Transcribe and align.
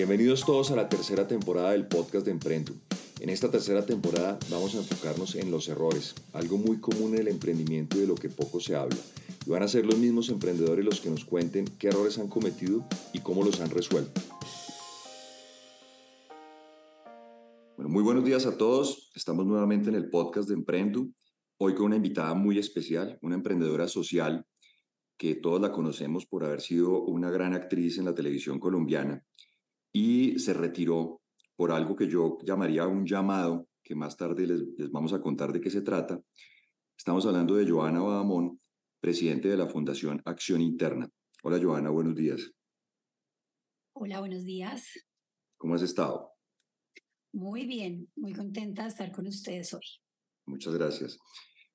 Bienvenidos 0.00 0.46
todos 0.46 0.70
a 0.70 0.76
la 0.76 0.88
tercera 0.88 1.28
temporada 1.28 1.72
del 1.72 1.86
podcast 1.86 2.24
de 2.24 2.30
Emprendo. 2.32 2.72
En 3.20 3.28
esta 3.28 3.50
tercera 3.50 3.84
temporada 3.84 4.38
vamos 4.48 4.74
a 4.74 4.78
enfocarnos 4.78 5.34
en 5.34 5.50
los 5.50 5.68
errores, 5.68 6.14
algo 6.32 6.56
muy 6.56 6.80
común 6.80 7.12
en 7.12 7.20
el 7.20 7.28
emprendimiento 7.28 7.98
y 7.98 8.00
de 8.00 8.06
lo 8.06 8.14
que 8.14 8.30
poco 8.30 8.60
se 8.60 8.74
habla. 8.74 8.96
Y 9.46 9.50
van 9.50 9.62
a 9.62 9.68
ser 9.68 9.84
los 9.84 9.98
mismos 9.98 10.30
emprendedores 10.30 10.86
los 10.86 11.02
que 11.02 11.10
nos 11.10 11.26
cuenten 11.26 11.66
qué 11.78 11.88
errores 11.88 12.18
han 12.18 12.28
cometido 12.28 12.82
y 13.12 13.18
cómo 13.18 13.44
los 13.44 13.60
han 13.60 13.68
resuelto. 13.68 14.22
Bueno, 17.76 17.90
muy 17.90 18.02
buenos 18.02 18.24
días 18.24 18.46
a 18.46 18.56
todos. 18.56 19.10
Estamos 19.14 19.44
nuevamente 19.44 19.90
en 19.90 19.96
el 19.96 20.08
podcast 20.08 20.48
de 20.48 20.54
Emprendo. 20.54 21.08
Hoy 21.58 21.74
con 21.74 21.84
una 21.84 21.96
invitada 21.96 22.32
muy 22.32 22.58
especial, 22.58 23.18
una 23.20 23.34
emprendedora 23.34 23.86
social 23.86 24.46
que 25.18 25.34
todos 25.34 25.60
la 25.60 25.72
conocemos 25.72 26.24
por 26.24 26.42
haber 26.42 26.62
sido 26.62 27.02
una 27.02 27.30
gran 27.30 27.52
actriz 27.52 27.98
en 27.98 28.06
la 28.06 28.14
televisión 28.14 28.58
colombiana 28.58 29.22
y 29.92 30.38
se 30.38 30.54
retiró 30.54 31.20
por 31.56 31.72
algo 31.72 31.96
que 31.96 32.08
yo 32.08 32.38
llamaría 32.42 32.86
un 32.86 33.06
llamado, 33.06 33.68
que 33.82 33.94
más 33.94 34.16
tarde 34.16 34.46
les, 34.46 34.90
vamos 34.90 35.12
a 35.12 35.20
contar 35.20 35.52
de 35.52 35.60
qué 35.60 35.70
se 35.70 35.82
trata. 35.82 36.20
Estamos 36.96 37.26
hablando 37.26 37.54
de 37.56 37.68
Joana 37.68 38.00
Badamón, 38.00 38.58
presidente 39.00 39.48
de 39.48 39.56
la 39.56 39.66
Fundación 39.66 40.22
Acción 40.24 40.60
Interna. 40.60 41.08
Hola 41.42 41.58
Joana, 41.62 41.90
buenos 41.90 42.14
días. 42.14 42.52
Hola, 43.94 44.20
buenos 44.20 44.44
días. 44.44 44.86
¿Cómo 45.58 45.74
has 45.74 45.82
estado? 45.82 46.30
Muy 47.32 47.66
bien, 47.66 48.10
muy 48.16 48.32
contenta 48.32 48.82
de 48.82 48.88
estar 48.88 49.12
con 49.12 49.26
ustedes 49.26 49.74
hoy. 49.74 49.86
Muchas 50.46 50.74
gracias. 50.74 51.18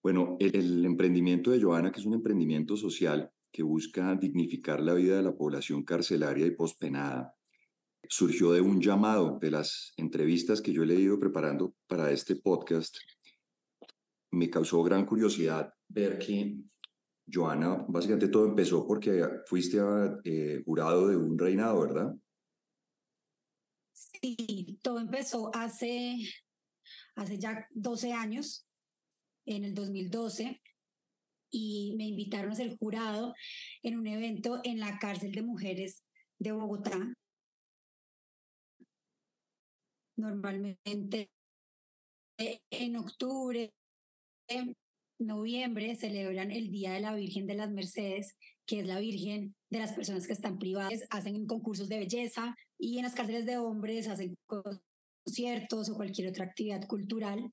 Bueno, 0.02 0.36
el, 0.40 0.56
el 0.56 0.86
emprendimiento 0.86 1.52
de 1.52 1.62
Joana, 1.62 1.92
que 1.92 2.00
es 2.00 2.06
un 2.06 2.14
emprendimiento 2.14 2.78
social 2.78 3.32
que 3.52 3.64
busca 3.64 4.16
dignificar 4.16 4.82
la 4.82 4.94
vida 4.94 5.18
de 5.18 5.24
la 5.24 5.36
población 5.36 5.84
carcelaria 5.84 6.46
y 6.46 6.52
pospenada, 6.52 7.36
surgió 8.10 8.52
de 8.52 8.62
un 8.62 8.82
llamado 8.82 9.38
de 9.40 9.52
las 9.52 9.94
entrevistas 9.98 10.62
que 10.62 10.74
yo 10.74 10.84
he 10.84 10.88
leído 10.88 11.20
preparando 11.20 11.76
para 11.88 12.12
este 12.12 12.36
podcast. 12.36 12.96
Me 14.32 14.50
causó 14.50 14.84
gran 14.84 15.06
curiosidad 15.06 15.74
ver 15.88 16.20
que, 16.20 16.58
Joana, 17.32 17.86
básicamente 17.88 18.28
todo 18.28 18.48
empezó 18.48 18.86
porque 18.86 19.24
fuiste 19.48 19.80
eh, 20.24 20.62
jurado 20.66 21.08
de 21.08 21.18
un 21.18 21.38
reinado, 21.38 21.82
¿verdad? 21.82 22.16
Sí, 23.94 24.80
todo 24.82 25.00
empezó 25.00 25.52
hace, 25.56 26.18
hace 27.16 27.38
ya 27.38 27.68
12 27.72 28.14
años, 28.14 28.68
en 29.46 29.64
el 29.64 29.74
2012, 29.74 30.62
y 31.52 31.96
me 31.98 32.06
invitaron 32.06 32.52
a 32.52 32.56
ser 32.56 32.76
jurado 32.78 33.34
en 33.84 33.98
un 33.98 34.08
evento 34.08 34.60
en 34.64 34.80
la 34.80 34.98
cárcel 35.00 35.32
de 35.32 35.42
mujeres 35.42 36.06
de 36.40 36.52
Bogotá, 36.52 37.16
Normalmente 40.18 41.30
eh, 42.38 42.60
en 42.70 42.96
octubre, 42.98 43.72
en 44.48 44.76
noviembre 45.20 45.96
celebran 45.96 46.52
el 46.52 46.70
Día 46.72 46.94
de 46.94 47.00
la 47.00 47.16
Virgen 47.16 47.48
de 47.48 47.56
las 47.56 47.72
Mercedes, 47.72 48.36
que 48.66 48.80
es 48.80 48.86
la 48.86 49.00
Virgen 49.00 49.56
de 49.70 49.80
las 49.80 49.94
personas 49.94 50.28
que 50.28 50.34
están 50.34 50.58
privadas, 50.58 51.06
hacen 51.10 51.46
concursos 51.46 51.88
de 51.88 52.00
belleza 52.00 52.56
y 52.78 52.98
en 52.98 53.04
las 53.04 53.16
cárceles 53.16 53.46
de 53.46 53.58
hombres 53.58 54.08
hacen 54.08 54.36
conciertos 54.46 55.90
o 55.90 55.96
cualquier 55.96 56.30
otra 56.30 56.46
actividad 56.46 56.86
cultural. 56.88 57.52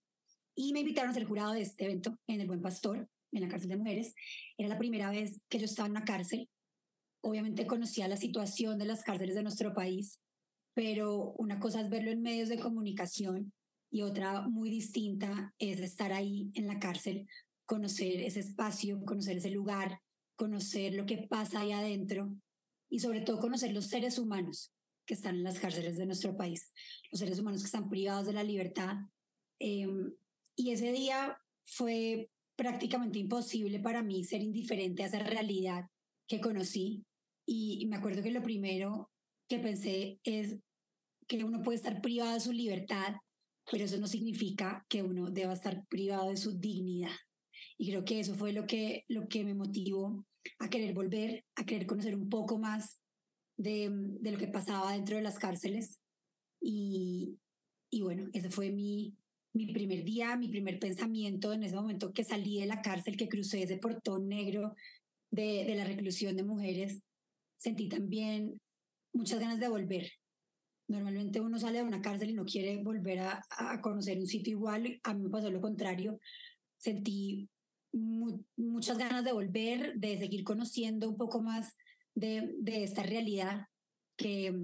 Y 0.55 0.73
me 0.73 0.81
invitaron 0.81 1.11
a 1.11 1.15
ser 1.15 1.25
jurado 1.25 1.53
de 1.53 1.63
este 1.63 1.85
evento 1.85 2.17
en 2.27 2.41
el 2.41 2.47
Buen 2.47 2.61
Pastor, 2.61 3.09
en 3.33 3.41
la 3.41 3.49
cárcel 3.49 3.71
de 3.71 3.77
mujeres. 3.77 4.15
Era 4.59 4.69
la 4.69 4.79
primera 4.79 5.11
vez 5.11 5.43
que 5.49 5.59
yo 5.59 5.65
estaba 5.65 5.87
en 5.87 5.93
una 5.93 6.05
cárcel. 6.05 6.49
Obviamente 7.23 7.67
conocía 7.67 8.09
la 8.09 8.17
situación 8.17 8.79
de 8.79 8.87
las 8.87 9.05
cárceles 9.05 9.35
de 9.35 9.43
nuestro 9.43 9.73
país, 9.73 10.21
pero 10.75 11.33
una 11.39 11.59
cosa 11.59 11.81
es 11.81 11.91
verlo 11.91 12.11
en 12.11 12.23
medios 12.23 12.49
de 12.49 12.59
comunicación 12.59 13.53
y 13.91 14.03
otra 14.03 14.49
muy 14.49 14.71
distinta 14.71 15.55
es 15.59 15.81
estar 15.81 16.13
ahí 16.13 16.51
en 16.55 16.67
la 16.67 16.79
cárcel, 16.79 17.29
conocer 17.67 18.21
ese 18.21 18.41
espacio, 18.41 19.05
conocer 19.05 19.37
ese 19.37 19.51
lugar, 19.51 20.01
conocer 20.35 20.95
lo 20.95 21.05
que 21.05 21.27
pasa 21.29 21.61
ahí 21.61 21.73
adentro 21.73 22.35
y 22.89 23.01
sobre 23.01 23.21
todo 23.21 23.39
conocer 23.39 23.73
los 23.73 23.87
seres 23.87 24.19
humanos 24.19 24.73
que 25.05 25.15
están 25.15 25.37
en 25.37 25.45
las 25.45 25.59
cárceles 25.59 25.99
de 25.99 26.07
nuestro 26.07 26.37
país, 26.37 26.73
los 27.11 27.21
seres 27.21 27.39
humanos 27.39 27.61
que 27.61 27.67
están 27.67 27.91
privados 27.91 28.27
de 28.27 28.33
la 28.33 28.45
libertad. 28.45 28.97
Em, 29.59 30.13
y 30.57 30.71
ese 30.71 30.93
día 30.93 31.39
fue 31.65 32.31
prácticamente 32.57 33.19
imposible 33.19 33.81
para 33.81 34.03
mí 34.03 34.25
ser 34.25 34.43
indiferente 34.43 35.03
a 35.03 35.07
esa 35.07 35.19
realidad 35.19 35.85
que 36.27 36.41
conocí. 36.41 37.05
y 37.45 37.85
me 37.87 37.97
acuerdo 37.97 38.23
que 38.23 38.31
lo 38.31 38.41
primero 38.41 39.12
que 39.53 39.59
pensé 39.59 40.19
es 40.25 40.57
que 41.29 41.45
uno 41.45 41.63
puede 41.63 41.77
estar 41.77 42.01
privado 42.01 42.33
de 42.33 42.41
su 42.41 42.53
libertad, 42.53 43.17
pero 43.71 43.85
eso 43.85 43.99
no 43.99 44.07
significa 44.07 44.87
que 44.89 45.03
uno 45.03 45.31
deba 45.31 45.53
estar 45.53 45.87
privado 45.89 46.31
de 46.31 46.39
su 46.39 46.59
dignidad. 46.59 47.15
Y 47.77 47.91
creo 47.91 48.03
que 48.03 48.19
eso 48.21 48.35
fue 48.35 48.55
lo 48.55 48.67
que, 48.67 49.05
lo 49.09 49.29
que 49.29 49.45
me 49.45 49.53
motivó 49.53 50.25
a 50.59 50.71
querer 50.71 50.95
volver, 50.95 51.45
a 51.55 51.67
querer 51.67 51.87
conocer 51.87 52.17
un 52.17 52.31
poco 52.31 52.59
más 52.59 52.99
de, 53.59 53.91
de 53.93 54.31
lo 54.33 54.39
que 54.39 54.49
pasaba 54.49 54.95
dentro 54.95 55.17
de 55.17 55.23
las 55.23 55.39
cárceles. 55.39 56.01
Y, 56.59 57.39
y 57.91 58.01
bueno, 58.01 58.31
ese 58.33 58.49
fue 58.49 58.71
mi, 58.71 59.15
mi 59.53 59.71
primer 59.71 60.03
día, 60.03 60.35
mi 60.37 60.49
primer 60.49 60.79
pensamiento 60.79 61.53
en 61.53 61.63
ese 61.65 61.77
momento 61.77 62.15
que 62.15 62.25
salí 62.25 62.59
de 62.59 62.67
la 62.67 62.81
cárcel, 62.81 63.19
que 63.19 63.29
crucé 63.29 63.65
ese 63.65 63.77
portón 63.77 64.29
negro 64.29 64.75
de, 65.31 65.67
de 65.67 65.75
la 65.75 65.85
reclusión 65.85 66.37
de 66.39 66.43
mujeres. 66.43 67.03
Sentí 67.59 67.91
también 67.91 68.59
muchas 69.13 69.41
ganas 69.41 69.61
de 69.61 69.69
volver. 69.69 70.11
Normalmente 70.89 71.41
uno 71.41 71.59
sale 71.59 71.79
de 71.79 71.85
una 71.85 72.03
cárcel 72.03 72.31
y 72.31 72.35
no 72.35 72.45
quiere 72.45 72.83
volver 72.83 73.21
a, 73.21 73.45
a 73.51 73.81
conocer 73.81 74.19
un 74.19 74.27
sitio 74.27 74.53
igual. 74.53 75.01
A 75.05 75.15
mí 75.15 75.23
me 75.23 75.31
pasó 75.31 75.51
lo 75.51 75.61
contrario. 75.61 76.19
Sentí 76.79 77.49
muchas 77.93 78.99
ganas 78.99 79.25
de 79.25 79.33
volver, 79.33 79.95
de 79.95 80.19
seguir 80.19 80.45
conociendo 80.45 81.09
un 81.09 81.17
poco 81.17 81.43
más 81.43 81.77
de, 82.15 82.55
de 82.59 82.85
esta 82.85 83.03
realidad 83.03 83.67
que, 84.17 84.55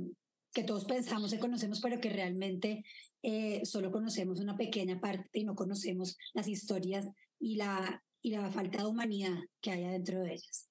que 0.52 0.64
todos 0.64 0.84
pensamos 0.84 1.32
que 1.32 1.38
conocemos, 1.38 1.80
pero 1.80 2.00
que 2.00 2.10
realmente 2.10 2.84
eh, 3.22 3.64
solo 3.64 3.90
conocemos 3.90 4.40
una 4.40 4.56
pequeña 4.56 5.00
parte 5.00 5.40
y 5.40 5.44
no 5.44 5.54
conocemos 5.54 6.16
las 6.34 6.48
historias 6.48 7.06
y 7.38 7.56
la, 7.56 8.02
y 8.22 8.30
la 8.30 8.50
falta 8.50 8.78
de 8.78 8.88
humanidad 8.88 9.36
que 9.60 9.72
hay 9.72 9.84
adentro 9.84 10.20
de 10.20 10.34
ellas. 10.34 10.68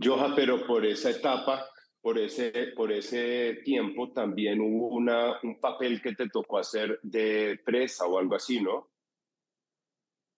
Joja, 0.00 0.34
pero 0.36 0.66
por 0.66 0.84
esa 0.84 1.10
etapa 1.10 1.66
por 2.04 2.18
ese, 2.18 2.50
por 2.76 2.92
ese 2.92 3.62
tiempo 3.64 4.12
también 4.12 4.60
hubo 4.60 4.88
una, 4.88 5.40
un 5.42 5.58
papel 5.58 6.02
que 6.02 6.14
te 6.14 6.28
tocó 6.28 6.58
hacer 6.58 7.00
de 7.02 7.58
presa 7.64 8.04
o 8.04 8.18
algo 8.18 8.34
así, 8.34 8.60
¿no? 8.60 8.90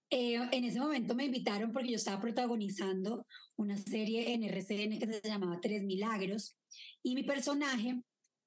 Eh, 0.08 0.36
en 0.52 0.62
ese 0.62 0.78
momento 0.78 1.16
me 1.16 1.24
invitaron 1.24 1.72
porque 1.72 1.88
yo 1.88 1.96
estaba 1.96 2.20
protagonizando 2.20 3.26
una 3.56 3.76
serie 3.76 4.32
en 4.32 4.44
RCN 4.44 5.00
que 5.00 5.12
se 5.12 5.28
llamaba 5.28 5.58
Tres 5.60 5.82
Milagros 5.82 6.56
y 7.02 7.16
mi 7.16 7.24
personaje 7.24 8.00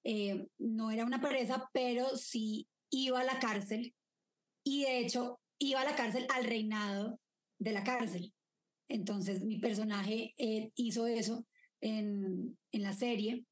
eh, 0.06 0.48
no 0.58 0.90
era 0.90 1.04
una 1.04 1.20
presa, 1.20 1.70
pero 1.74 2.16
sí 2.16 2.70
iba 2.90 3.20
a 3.20 3.26
la 3.26 3.38
cárcel 3.40 3.94
y 4.64 4.86
de 4.86 5.00
hecho 5.00 5.42
iba 5.58 5.82
a 5.82 5.86
la 5.86 5.98
cárcel 5.98 6.26
al 6.34 6.46
reinado 6.46 7.20
de 7.58 7.74
la 7.74 7.84
cárcel. 7.84 8.34
Entonces 8.88 9.44
mi 9.44 9.60
personaje 9.60 10.34
eh, 10.38 10.72
hizo 10.76 11.06
eso 11.06 11.46
en, 11.82 12.58
en 12.72 12.82
la 12.82 12.94
serie 12.94 13.46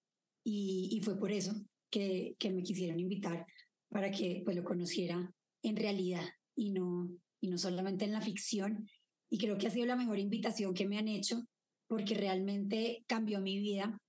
y, 0.43 0.89
y, 0.91 1.01
fue 1.01 1.17
por 1.19 1.31
eso 1.31 1.53
que, 1.89 2.33
que 2.39 2.51
me 2.51 2.61
quisieron 2.61 2.99
invitar 2.99 3.45
para 3.89 4.11
que 4.11 4.41
pues, 4.43 4.55
lo 4.55 4.63
conociera 4.63 5.31
en 5.63 5.75
realidad 5.75 6.23
y 6.55 6.71
no, 6.71 7.09
y 7.41 7.49
no 7.49 7.57
solamente 7.57 8.05
en 8.05 8.13
la 8.13 8.21
ficción. 8.21 8.87
Y 9.29 9.37
creo 9.37 9.57
que 9.57 9.67
ha 9.67 9.71
sido 9.71 9.85
la 9.85 9.95
mejor 9.95 10.19
invitación 10.19 10.73
que 10.73 10.87
me 10.87 10.97
han 10.97 11.07
hecho 11.07 11.43
porque 11.87 12.15
realmente 12.15 13.03
cambió 13.07 13.41
mi 13.41 13.59
vida. 13.59 13.99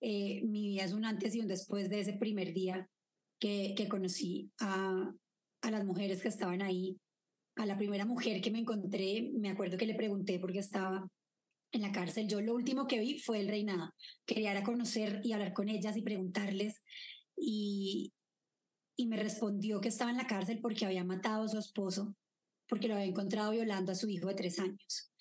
Eh, 0.00 0.42
mi 0.44 0.68
vida 0.68 0.84
es 0.84 0.92
un 0.92 1.04
antes 1.04 1.34
y 1.34 1.40
un 1.40 1.48
después 1.48 1.90
de 1.90 2.00
ese 2.00 2.14
primer 2.14 2.52
día 2.52 2.88
que, 3.38 3.74
que 3.76 3.88
conocí 3.88 4.50
a, 4.60 5.12
a 5.62 5.70
las 5.70 5.84
mujeres 5.84 6.22
que 6.22 6.28
estaban 6.28 6.62
ahí. 6.62 6.98
A 7.56 7.66
la 7.66 7.76
primera 7.76 8.04
mujer 8.04 8.40
que 8.40 8.50
me 8.50 8.60
encontré, 8.60 9.32
me 9.34 9.50
acuerdo 9.50 9.76
que 9.76 9.86
le 9.86 9.96
pregunté 9.96 10.38
porque 10.38 10.60
estaba 10.60 11.08
en 11.72 11.82
la 11.82 11.92
cárcel. 11.92 12.28
Yo 12.28 12.40
lo 12.40 12.54
último 12.54 12.86
que 12.86 13.00
vi 13.00 13.18
fue 13.18 13.40
el 13.40 13.48
reinado. 13.48 13.94
Quería 14.26 14.52
ir 14.52 14.58
a 14.58 14.64
conocer 14.64 15.20
y 15.24 15.32
hablar 15.32 15.52
con 15.52 15.68
ellas 15.68 15.96
y 15.96 16.02
preguntarles. 16.02 16.82
Y, 17.36 18.12
y 18.96 19.06
me 19.06 19.16
respondió 19.16 19.80
que 19.80 19.88
estaba 19.88 20.10
en 20.10 20.16
la 20.16 20.26
cárcel 20.26 20.60
porque 20.60 20.86
había 20.86 21.04
matado 21.04 21.44
a 21.44 21.48
su 21.48 21.58
esposo, 21.58 22.16
porque 22.68 22.88
lo 22.88 22.94
había 22.94 23.06
encontrado 23.06 23.52
violando 23.52 23.92
a 23.92 23.94
su 23.94 24.08
hijo 24.08 24.28
de 24.28 24.34
tres 24.34 24.58
años. 24.58 25.12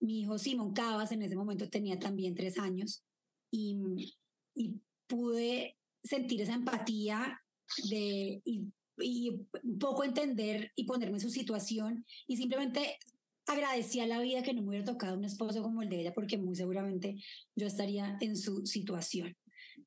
Mi 0.00 0.20
hijo 0.20 0.38
Simón 0.38 0.74
Cabas 0.74 1.12
en 1.12 1.22
ese 1.22 1.36
momento 1.36 1.70
tenía 1.70 1.98
también 1.98 2.34
tres 2.34 2.58
años 2.58 3.02
y, 3.50 4.14
y 4.54 4.74
pude 5.06 5.78
sentir 6.02 6.42
esa 6.42 6.54
empatía 6.54 7.40
de, 7.88 8.42
y, 8.44 8.66
y 8.98 9.30
un 9.62 9.78
poco 9.78 10.04
entender 10.04 10.70
y 10.76 10.84
ponerme 10.84 11.16
en 11.16 11.20
su 11.20 11.30
situación 11.30 12.04
y 12.26 12.36
simplemente 12.36 12.98
agradecía 13.46 14.06
la 14.06 14.20
vida 14.20 14.42
que 14.42 14.52
no 14.52 14.62
me 14.62 14.68
hubiera 14.68 14.84
tocado 14.84 15.16
un 15.16 15.24
esposo 15.24 15.62
como 15.62 15.82
el 15.82 15.88
de 15.88 16.00
ella, 16.00 16.14
porque 16.14 16.38
muy 16.38 16.54
seguramente 16.54 17.16
yo 17.54 17.66
estaría 17.66 18.16
en 18.20 18.36
su 18.36 18.66
situación. 18.66 19.36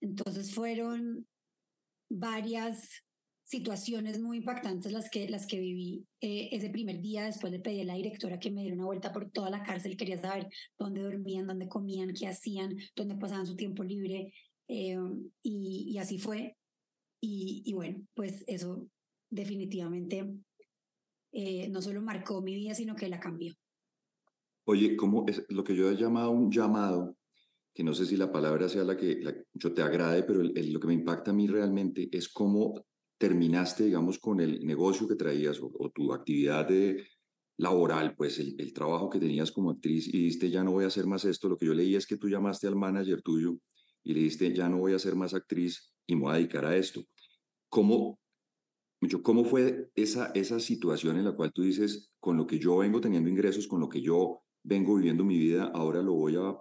Entonces 0.02 0.54
fueron 0.54 1.28
varias 2.10 3.04
situaciones 3.50 4.20
muy 4.22 4.38
impactantes 4.38 4.92
las 4.92 5.10
que, 5.10 5.28
las 5.28 5.48
que 5.48 5.60
viví 5.60 6.06
eh, 6.22 6.50
ese 6.52 6.70
primer 6.70 7.02
día. 7.02 7.26
Después 7.26 7.52
le 7.52 7.60
pedí 7.60 7.82
a 7.82 7.86
la 7.86 7.96
directora 7.96 8.40
que 8.40 8.52
me 8.52 8.62
diera 8.62 8.76
una 8.76 8.86
vuelta 8.86 9.12
por 9.12 9.32
toda 9.32 9.50
la 9.50 9.64
cárcel. 9.64 9.98
Quería 9.98 10.22
saber 10.22 10.48
dónde 10.78 11.02
dormían, 11.02 11.48
dónde 11.48 11.68
comían, 11.68 12.14
qué 12.14 12.28
hacían, 12.28 12.78
dónde 12.96 13.16
pasaban 13.16 13.48
su 13.48 13.56
tiempo 13.56 13.84
libre. 13.84 14.32
Eh, 14.68 14.98
y, 15.42 15.92
y, 15.92 15.98
así 15.98 16.20
fue. 16.20 16.58
Y, 17.20 17.64
y, 17.66 17.74
bueno, 17.74 18.06
pues 18.14 18.44
eso 18.46 18.88
definitivamente 19.32 20.26
eh, 21.31 21.70
no 21.70 21.81
solo 21.81 22.02
marcó 22.02 22.42
mi 22.42 22.56
vida, 22.56 22.74
sino 22.74 22.96
que 22.96 23.10
la 23.10 23.20
cambió. 23.20 23.54
Oye, 24.66 24.96
¿cómo 24.96 25.26
es 25.28 25.44
lo 25.50 25.64
que 25.64 25.76
yo 25.76 25.90
he 25.90 25.96
llamado 25.96 26.31
un 26.31 26.52
llamado? 26.52 27.18
Que 27.74 27.84
no 27.84 27.94
sé 27.94 28.06
si 28.06 28.18
la 28.18 28.31
palabra 28.31 28.70
sea 28.70 28.84
la 28.84 28.98
que 28.98 29.22
yo 29.54 29.74
te 29.74 29.81
agrade, 29.81 30.24
pero 30.24 30.44
lo 30.44 30.80
que 30.80 30.88
me 30.88 30.94
impacta 30.94 31.31
a 31.31 31.34
mí 31.34 31.48
realmente 31.48 32.10
es 32.12 32.30
cómo 32.30 32.86
terminaste, 33.18 33.86
digamos, 33.86 34.20
con 34.20 34.40
el 34.40 34.66
negocio 34.66 35.08
que 35.08 35.16
traías 35.16 35.60
o, 35.62 35.90
tu 35.90 36.14
actividad 36.14 36.68
de, 36.68 37.04
laboral, 37.58 38.16
pues 38.16 38.40
el, 38.40 38.56
el, 38.58 38.72
trabajo 38.74 39.10
que 39.10 39.20
tenías 39.20 39.52
como 39.52 39.72
actriz 39.72 40.08
y 40.08 40.18
dijiste, 40.18 40.50
ya 40.50 40.64
no 40.64 40.72
voy 40.72 40.86
a 40.86 40.88
hacer 40.88 41.06
más 41.06 41.25
esto. 41.25 41.50
Lo 41.50 41.58
que 41.58 41.66
yo 41.66 41.74
leí 41.74 41.96
es 41.96 42.08
que 42.08 42.18
tú 42.18 42.30
llamaste 42.30 42.68
al 42.68 42.75
manager 42.75 43.22
tuyo 43.22 43.58
y 44.04 44.14
le 44.14 44.22
dijiste, 44.22 44.54
ya 44.54 44.70
no 44.70 44.78
voy 44.78 44.94
a 44.94 45.00
ser 45.00 45.16
más 45.16 45.34
actriz 45.34 45.94
y 46.08 46.16
me 46.16 46.22
voy 46.22 46.32
a 46.32 46.38
dedicar 46.38 46.66
a 46.66 46.75
esto. 46.78 47.04
¿Cómo, 47.68 48.20
cómo 49.24 49.46
fue 49.46 49.90
esa, 49.96 50.31
esa 50.36 50.60
situación 50.60 51.18
en 51.18 51.25
la 51.25 51.31
cual 51.31 51.51
tú 51.54 51.62
dices, 51.62 52.10
con 52.19 52.38
lo 52.38 52.46
que 52.46 52.60
yo 52.60 52.78
vengo 52.78 53.00
teniendo 53.00 53.30
ingresos, 53.30 53.68
con 53.68 53.80
lo 53.80 53.90
que 53.90 54.01
yo 54.01 54.42
vengo 54.63 54.96
viviendo 54.96 55.24
mi 55.24 55.38
vida, 55.38 55.72
ahora 55.74 56.01
lo 56.01 56.13
voy 56.13 56.36
a 56.36 56.57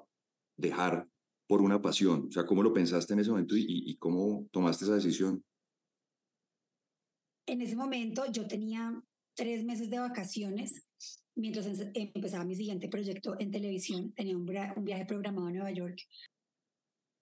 dejar 0.57 1.09
por 1.49 1.63
una 1.63 1.81
pasión? 1.81 2.27
O 2.29 2.31
sea, 2.31 2.47
¿cómo 2.47 2.63
lo 2.63 2.73
pensaste 2.73 3.15
en 3.15 3.21
ese 3.21 3.31
momento 3.31 3.57
y, 3.57 3.65
y 3.67 3.97
cómo 3.97 4.47
tomaste 4.53 4.85
esa 4.85 4.95
decisión? 4.95 5.43
en 7.49 7.63
ese 7.63 7.77
momento 7.77 8.31
yo 8.31 8.47
tenía 8.47 9.03
tres 9.35 9.65
meses 9.65 9.91
de 9.91 9.99
vacaciones 9.99 10.87
mientras 11.35 11.67
empezaba 11.95 12.45
mi 12.45 12.55
siguiente 12.55 12.89
proyecto 12.89 13.37
en 13.39 13.51
televisión. 13.51 14.13
Tenía 14.13 14.37
un, 14.37 14.45
viaje 14.45 15.07
programado 15.07 15.47
a 15.47 15.53
Nueva 15.53 15.71
York. 15.71 15.99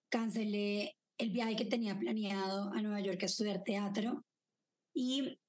Cancelé 0.09 0.97
el 1.17 1.31
viaje 1.31 1.55
que 1.55 1.65
tenía 1.65 1.97
planeado 1.97 2.71
a 2.73 2.81
Nueva 2.81 2.99
York 2.99 3.19
a 3.23 3.25
estudiar 3.27 3.63
teatro 3.63 4.25
y 4.97 5.39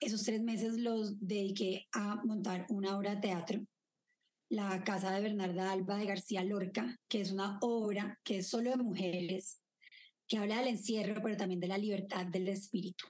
esos 0.00 0.22
tres 0.22 0.42
meses 0.42 0.76
los 0.76 1.18
dediqué 1.18 1.88
a 1.92 2.16
montar 2.26 2.66
una 2.68 2.94
obra 2.98 3.14
de 3.14 3.22
teatro, 3.22 3.66
La 4.50 4.84
Casa 4.84 5.10
de 5.12 5.22
Bernarda 5.22 5.72
Alba 5.72 5.96
de 5.96 6.04
García 6.04 6.44
Lorca, 6.44 7.00
que 7.08 7.22
es 7.22 7.32
una 7.32 7.58
obra 7.62 8.20
que 8.22 8.38
es 8.38 8.48
solo 8.48 8.70
de 8.70 8.76
mujeres, 8.76 9.62
que 10.28 10.36
habla 10.36 10.58
del 10.58 10.68
encierro, 10.68 11.22
pero 11.22 11.38
también 11.38 11.58
de 11.58 11.68
la 11.68 11.78
libertad 11.78 12.26
del 12.26 12.48
espíritu. 12.48 13.06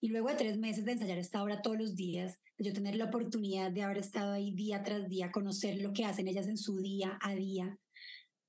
Y 0.00 0.08
luego 0.08 0.30
de 0.30 0.36
tres 0.36 0.56
meses 0.56 0.86
de 0.86 0.92
ensayar 0.92 1.18
esta 1.18 1.42
obra 1.42 1.60
todos 1.60 1.76
los 1.76 1.94
días, 1.94 2.40
de 2.56 2.64
yo 2.64 2.72
tener 2.72 2.96
la 2.96 3.04
oportunidad 3.04 3.70
de 3.70 3.82
haber 3.82 3.98
estado 3.98 4.32
ahí 4.32 4.54
día 4.54 4.82
tras 4.82 5.06
día, 5.10 5.30
conocer 5.30 5.82
lo 5.82 5.92
que 5.92 6.06
hacen 6.06 6.28
ellas 6.28 6.48
en 6.48 6.56
su 6.56 6.78
día 6.78 7.18
a 7.20 7.34
día, 7.34 7.78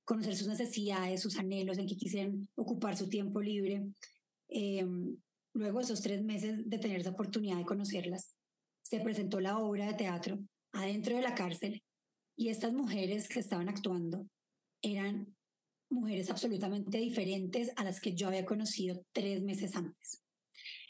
conocer 0.04 0.34
sus 0.34 0.48
necesidades, 0.48 1.20
sus 1.20 1.36
anhelos, 1.38 1.76
en 1.76 1.86
que 1.86 1.98
quisieran 1.98 2.48
ocupar 2.54 2.96
su 2.96 3.10
tiempo 3.10 3.42
libre. 3.42 3.84
Em, 4.48 5.18
luego 5.56 5.78
de 5.78 5.84
esos 5.84 6.02
tres 6.02 6.22
meses 6.22 6.68
de 6.68 6.78
tener 6.78 7.00
esa 7.00 7.10
oportunidad 7.10 7.56
de 7.56 7.64
conocerlas, 7.64 8.34
se 8.82 9.00
presentó 9.00 9.40
la 9.40 9.58
obra 9.58 9.86
de 9.86 9.94
teatro 9.94 10.38
adentro 10.72 11.16
de 11.16 11.22
la 11.22 11.34
cárcel 11.34 11.82
y 12.36 12.48
estas 12.48 12.72
mujeres 12.72 13.28
que 13.28 13.40
estaban 13.40 13.68
actuando 13.68 14.28
eran 14.82 15.34
mujeres 15.90 16.30
absolutamente 16.30 16.98
diferentes 16.98 17.72
a 17.76 17.84
las 17.84 18.00
que 18.00 18.14
yo 18.14 18.28
había 18.28 18.44
conocido 18.44 19.02
tres 19.12 19.42
meses 19.42 19.74
antes 19.76 20.22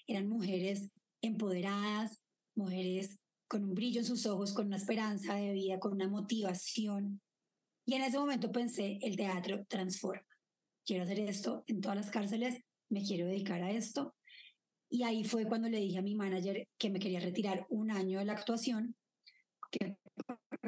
eran 0.06 0.28
mujeres 0.28 0.90
empoderadas, 1.20 2.22
mujeres 2.54 3.20
con 3.48 3.64
un 3.64 3.74
brillo 3.74 4.00
en 4.00 4.06
sus 4.06 4.26
ojos, 4.26 4.52
con 4.52 4.66
una 4.66 4.76
esperanza 4.76 5.34
de 5.34 5.52
vida, 5.52 5.78
con 5.78 5.92
una 5.92 6.08
motivación. 6.08 7.20
Y 7.84 7.94
en 7.94 8.02
ese 8.02 8.18
momento 8.18 8.50
pensé, 8.50 8.98
el 9.02 9.16
teatro 9.16 9.64
transforma. 9.68 10.26
Quiero 10.84 11.04
hacer 11.04 11.20
esto 11.20 11.64
en 11.66 11.80
todas 11.80 11.96
las 11.96 12.10
cárceles, 12.10 12.62
me 12.88 13.02
quiero 13.02 13.26
dedicar 13.26 13.62
a 13.62 13.70
esto. 13.70 14.14
Y 14.88 15.02
ahí 15.02 15.24
fue 15.24 15.46
cuando 15.46 15.68
le 15.68 15.80
dije 15.80 15.98
a 15.98 16.02
mi 16.02 16.14
manager 16.14 16.68
que 16.78 16.90
me 16.90 16.98
quería 16.98 17.20
retirar 17.20 17.66
un 17.70 17.90
año 17.90 18.18
de 18.18 18.24
la 18.24 18.32
actuación, 18.34 18.96
que 19.70 19.96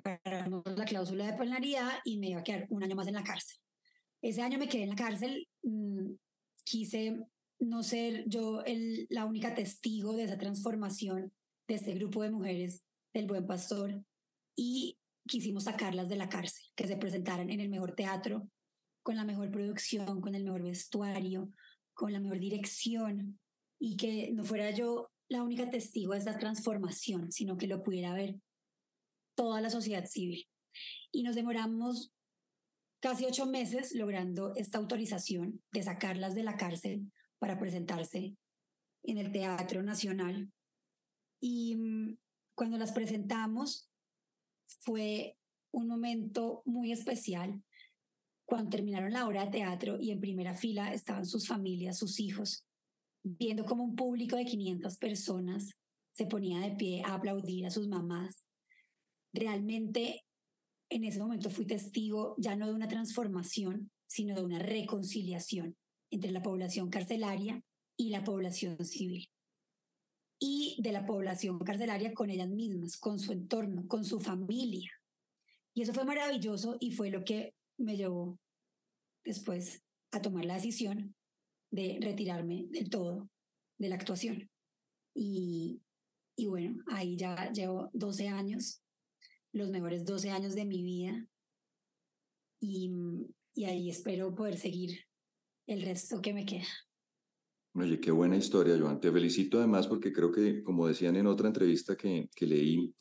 pagáramos 0.03 0.65
la 0.77 0.85
cláusula 0.85 1.27
de 1.27 1.39
penalidad 1.39 1.99
y 2.05 2.19
me 2.19 2.31
iba 2.31 2.41
a 2.41 2.45
quedar 2.45 2.67
un 2.71 2.83
año 2.83 2.97
más 2.97 3.07
en 3.07 3.15
la 3.15 3.23
cárcel. 3.23 3.59
Ese 4.21 4.43
año 4.43 4.59
me 4.59 4.69
quedé 4.69 4.83
en 4.83 4.91
la 4.91 4.97
cárcel, 4.97 5.49
mmm, 5.63 6.13
quise 6.65 7.21
no 7.61 7.83
ser 7.83 8.25
yo 8.27 8.63
el, 8.65 9.07
la 9.11 9.25
única 9.25 9.55
testigo 9.55 10.15
de 10.15 10.25
esa 10.25 10.39
transformación 10.39 11.33
de 11.67 11.75
este 11.75 11.95
grupo 11.95 12.23
de 12.23 12.31
mujeres 12.31 12.85
del 13.13 13.27
Buen 13.27 13.47
Pastor 13.47 14.03
y 14.57 14.99
quisimos 15.27 15.65
sacarlas 15.65 16.09
de 16.09 16.17
la 16.17 16.29
cárcel, 16.29 16.65
que 16.75 16.87
se 16.87 16.97
presentaran 16.97 17.51
en 17.51 17.61
el 17.61 17.69
mejor 17.69 17.95
teatro, 17.95 18.49
con 19.03 19.17
la 19.17 19.25
mejor 19.25 19.51
producción, 19.51 20.21
con 20.21 20.35
el 20.35 20.45
mejor 20.45 20.63
vestuario, 20.63 21.53
con 21.95 22.13
la 22.13 22.21
mejor 22.21 22.39
dirección 22.39 23.39
y 23.79 23.97
que 23.97 24.31
no 24.33 24.45
fuera 24.45 24.71
yo 24.71 25.11
la 25.29 25.43
única 25.43 25.71
testigo 25.71 26.13
de 26.13 26.19
esta 26.19 26.39
transformación, 26.39 27.31
sino 27.33 27.57
que 27.57 27.67
lo 27.67 27.83
pudiera 27.83 28.15
ver 28.15 28.37
toda 29.37 29.61
la 29.61 29.71
sociedad 29.71 30.07
civil. 30.07 30.49
Y 31.13 31.23
nos 31.23 31.35
demoramos 31.35 32.13
casi 33.01 33.27
ocho 33.27 33.47
meses 33.47 33.95
logrando 33.95 34.55
esta 34.57 34.79
autorización 34.79 35.63
de 35.73 35.83
sacarlas 35.83 36.35
de 36.35 36.43
la 36.43 36.57
cárcel 36.57 37.13
para 37.39 37.59
presentarse 37.59 38.37
en 39.05 39.19
el 39.19 39.31
Teatro 39.31 39.83
Nacional. 39.83 40.51
Y 41.41 41.77
mm, 41.77 42.19
cuando 42.55 42.79
las 42.79 42.93
presentamos 42.93 43.89
fue 44.67 45.37
un 45.73 45.87
momento 45.87 46.63
muy 46.65 46.93
especial. 46.93 47.63
Cuando 48.45 48.71
terminaron 48.71 49.13
la 49.13 49.27
obra 49.27 49.45
de 49.45 49.53
teatro 49.53 50.01
y 50.01 50.11
en 50.11 50.21
primera 50.21 50.55
fila 50.55 50.93
estaban 50.93 51.27
sus 51.27 51.47
familias, 51.47 51.99
sus 51.99 52.19
hijos, 52.19 52.67
viendo 53.23 53.65
como 53.65 53.85
un 53.85 53.97
público 53.97 54.37
de 54.37 54.45
500 54.45 54.97
personas 54.99 55.75
se 56.13 56.27
ponía 56.27 56.61
de 56.61 56.75
pie 56.75 57.03
a 57.05 57.15
aplaudir 57.15 57.67
a 57.67 57.71
sus 57.71 57.89
mamás. 57.89 58.45
Realmente 59.33 60.25
en 60.91 61.05
ese 61.05 61.19
momento 61.19 61.51
fui 61.51 61.67
testigo 61.67 62.35
ya 62.39 62.57
no 62.57 62.67
de 62.67 62.75
una 62.75 62.89
transformación, 62.89 63.91
sino 64.07 64.35
de 64.35 64.43
una 64.43 64.59
reconciliación 64.59 65.77
entre 66.11 66.31
la 66.31 66.43
población 66.43 66.89
carcelaria 66.89 67.63
y 67.97 68.11
la 68.11 68.25
población 68.25 68.85
civil. 68.85 69.29
Y 70.41 70.77
de 70.81 70.93
la 70.93 71.05
población 71.05 71.59
carcelaria 71.59 72.15
con 72.15 72.31
ellas 72.31 72.49
mismas, 72.49 72.97
con 72.97 73.19
su 73.19 73.33
entorno, 73.33 73.87
con 73.87 74.05
su 74.05 74.21
familia. 74.21 74.91
Y 75.75 75.83
eso 75.83 75.93
fue 75.93 76.05
maravilloso 76.05 76.77
y 76.81 76.93
fue 76.93 77.11
lo 77.11 77.25
que 77.25 77.55
me 77.77 77.97
llevó 77.97 78.39
después 79.25 79.83
a 80.11 80.23
tomar 80.23 80.45
la 80.47 80.55
decisión 80.55 81.15
de 81.71 81.99
retirarme 82.01 82.67
del 82.71 82.89
todo 82.89 83.29
de 83.79 83.89
la 83.89 83.95
actuación. 83.95 84.51
Y, 85.15 85.81
y 86.37 86.47
bueno, 86.47 86.83
ahí 86.89 87.17
ya 87.17 87.51
llevo 87.53 87.91
12 87.93 88.29
años, 88.29 88.83
los 89.53 89.71
mejores 89.71 90.05
12 90.05 90.31
años 90.31 90.55
de 90.55 90.65
mi 90.65 90.83
vida. 90.83 91.27
Y, 92.61 92.93
y 93.55 93.65
ahí 93.65 93.91
espero 93.91 94.35
poder 94.35 94.59
seguir 94.59 94.99
el 95.67 95.83
resto 95.83 96.21
que 96.21 96.33
me 96.33 96.45
queda. 96.45 96.67
Oye, 97.75 98.01
qué 98.01 98.11
buena 98.11 98.37
historia, 98.37 98.77
Joan. 98.79 99.01
Te 99.01 99.13
felicito 99.13 99.59
además 99.59 99.87
porque 99.87 100.13
creo 100.13 100.33
que, 100.33 100.63
como 100.65 100.89
decían 100.89 101.17
en 101.17 101.27
otra 101.27 101.47
entrevista 101.47 101.97
que, 101.97 102.29
que 102.35 102.47
leí, 102.47 102.95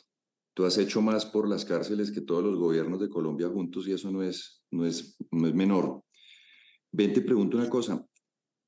tú 0.54 0.66
has 0.66 0.78
hecho 0.78 1.02
más 1.02 1.26
por 1.26 1.48
las 1.48 1.66
cárceles 1.66 2.12
que 2.12 2.22
todos 2.22 2.44
los 2.44 2.60
gobiernos 2.60 3.00
de 3.00 3.10
Colombia 3.10 3.48
juntos 3.50 3.88
y 3.88 3.94
eso 3.94 4.12
no 4.12 4.22
es, 4.22 4.62
no 4.70 4.86
es, 4.86 5.18
no 5.32 5.48
es 5.48 5.56
menor. 5.56 6.04
Ven, 6.92 7.14
te 7.14 7.22
pregunto 7.22 7.58
una 7.58 7.70
cosa, 7.70 8.06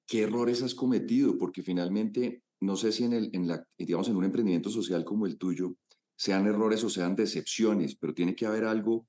¿qué 0.09 0.23
errores 0.23 0.63
has 0.63 0.73
cometido? 0.73 1.37
Porque 1.37 1.61
finalmente, 1.61 2.41
no 2.59 2.75
sé 2.75 2.91
si 2.91 3.03
en, 3.03 3.13
el, 3.13 3.29
en, 3.31 3.47
la, 3.47 3.63
digamos, 3.77 4.09
en 4.09 4.15
un 4.15 4.25
emprendimiento 4.25 4.71
social 4.71 5.05
como 5.05 5.27
el 5.27 5.37
tuyo, 5.37 5.75
sean 6.17 6.47
errores 6.47 6.83
o 6.83 6.89
sean 6.89 7.15
decepciones, 7.15 7.95
pero 7.95 8.15
tiene 8.15 8.35
que 8.35 8.47
haber 8.47 8.65
algo 8.65 9.07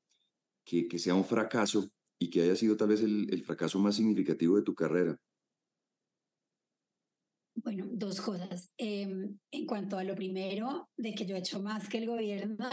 que, 0.64 0.86
que 0.86 0.98
sea 0.98 1.14
un 1.14 1.24
fracaso 1.24 1.90
y 2.20 2.28
que 2.28 2.42
haya 2.42 2.54
sido 2.54 2.76
tal 2.76 2.88
vez 2.88 3.00
el, 3.00 3.42
fracaso 3.44 3.78
más 3.78 3.96
significativo 3.96 4.56
de 4.56 4.62
tu 4.62 4.74
carrera? 4.74 5.18
Bueno, 7.54 7.86
dos 7.90 8.20
cosas. 8.20 8.70
Em, 8.76 9.38
en 9.50 9.66
cuanto 9.66 9.96
a 9.96 10.04
lo 10.04 10.14
primero, 10.14 10.90
de 10.98 11.14
que 11.14 11.24
yo 11.24 11.34
he 11.34 11.38
hecho 11.38 11.62
más 11.62 11.88
que 11.88 11.98
el 11.98 12.06
gobierno, 12.06 12.68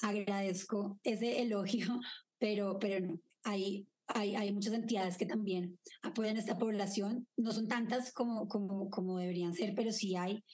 agradezco 0.00 0.98
ese 1.04 1.42
elogio, 1.42 2.00
pero, 2.38 2.78
pero 2.78 3.06
no, 3.06 3.20
hay, 3.44 3.86
hay, 4.14 4.34
hay 4.34 4.52
muchas 4.52 4.74
entidades 4.74 5.16
que 5.16 5.26
también 5.26 5.78
apoyan 6.02 6.36
a 6.36 6.40
esta 6.40 6.58
población. 6.58 7.26
No 7.36 7.52
son 7.52 7.68
tantas 7.68 8.12
como, 8.12 8.48
como, 8.48 8.90
como 8.90 9.18
deberían 9.18 9.54
ser, 9.54 9.74
pero 9.74 9.92
sí 9.92 10.16
hay. 10.16 10.44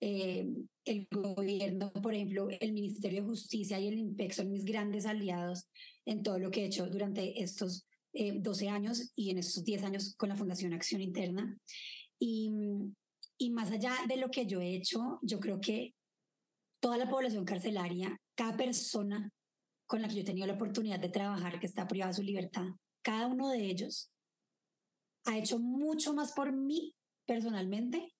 Eh, 0.00 0.46
el 0.84 1.08
gobierno, 1.10 1.92
por 1.92 2.14
ejemplo, 2.14 2.48
el 2.60 2.72
Ministerio 2.72 3.22
de 3.22 3.28
Justicia 3.28 3.80
y 3.80 3.88
el 3.88 3.98
INPEC 3.98 4.32
son 4.32 4.52
mis 4.52 4.64
grandes 4.64 5.06
aliados 5.06 5.68
en 6.04 6.22
todo 6.22 6.38
lo 6.38 6.50
que 6.50 6.62
he 6.62 6.66
hecho 6.66 6.86
durante 6.86 7.42
estos 7.42 7.86
12 8.12 8.64
eh, 8.64 8.68
años 8.68 9.12
y 9.16 9.30
en 9.30 9.38
estos 9.38 9.64
10 9.64 9.84
años 9.84 10.14
con 10.16 10.28
la 10.28 10.36
Fundación 10.36 10.72
Acción 10.72 11.00
Interna. 11.00 11.58
Y, 12.18 12.50
y 13.38 13.50
más 13.50 13.70
allá 13.70 13.94
de 14.08 14.16
lo 14.16 14.30
que 14.30 14.46
yo 14.46 14.60
he 14.60 14.74
hecho, 14.74 15.18
yo 15.22 15.40
creo 15.40 15.60
que 15.60 15.94
toda 16.80 16.98
la 16.98 17.08
población 17.08 17.44
carcelaria, 17.44 18.20
cada 18.34 18.56
persona 18.56 19.30
con 19.86 20.02
la 20.02 20.08
que 20.08 20.16
yo 20.16 20.20
he 20.20 20.24
tenido 20.24 20.46
la 20.46 20.54
oportunidad 20.54 21.00
de 21.00 21.08
trabajar 21.08 21.58
que 21.58 21.66
está 21.66 21.86
privada 21.86 22.10
de 22.10 22.16
su 22.16 22.22
libertad, 22.22 22.66
cada 23.06 23.28
uno 23.28 23.50
de 23.50 23.64
ellos 23.64 24.10
ha 25.26 25.38
hecho 25.38 25.60
mucho 25.60 26.12
más 26.12 26.32
por 26.32 26.52
mí 26.52 26.92
personalmente 27.24 28.16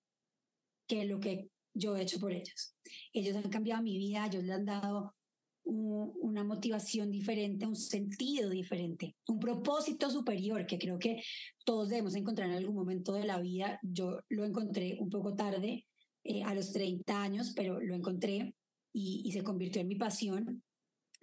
que 0.87 1.05
lo 1.07 1.19
que 1.19 1.51
yo 1.75 1.97
he 1.97 2.03
hecho 2.03 2.21
por 2.21 2.33
ellos. 2.33 2.77
Ellos 3.13 3.35
han 3.35 3.51
cambiado 3.51 3.83
mi 3.83 3.99
vida, 3.99 4.27
ellos 4.27 4.45
le 4.45 4.53
han 4.53 4.65
dado 4.65 5.17
una 5.65 6.45
motivación 6.45 7.11
diferente, 7.11 7.67
un 7.67 7.75
sentido 7.75 8.49
diferente, 8.49 9.17
un 9.27 9.41
propósito 9.41 10.09
superior 10.09 10.65
que 10.67 10.79
creo 10.79 11.01
que 11.01 11.21
todos 11.65 11.89
debemos 11.89 12.15
encontrar 12.15 12.49
en 12.49 12.55
algún 12.55 12.77
momento 12.77 13.13
de 13.15 13.25
la 13.25 13.41
vida. 13.41 13.81
Yo 13.83 14.21
lo 14.29 14.45
encontré 14.45 14.99
un 15.01 15.11
poco 15.11 15.35
tarde, 15.35 15.85
eh, 16.23 16.45
a 16.45 16.55
los 16.55 16.71
30 16.73 17.21
años, 17.21 17.53
pero 17.57 17.81
lo 17.81 17.97
encontré 17.97 18.55
y, 18.93 19.33
se 19.33 19.43
convirtió 19.43 19.81
en 19.81 19.89
mi 19.89 19.97
pasión. 19.97 20.63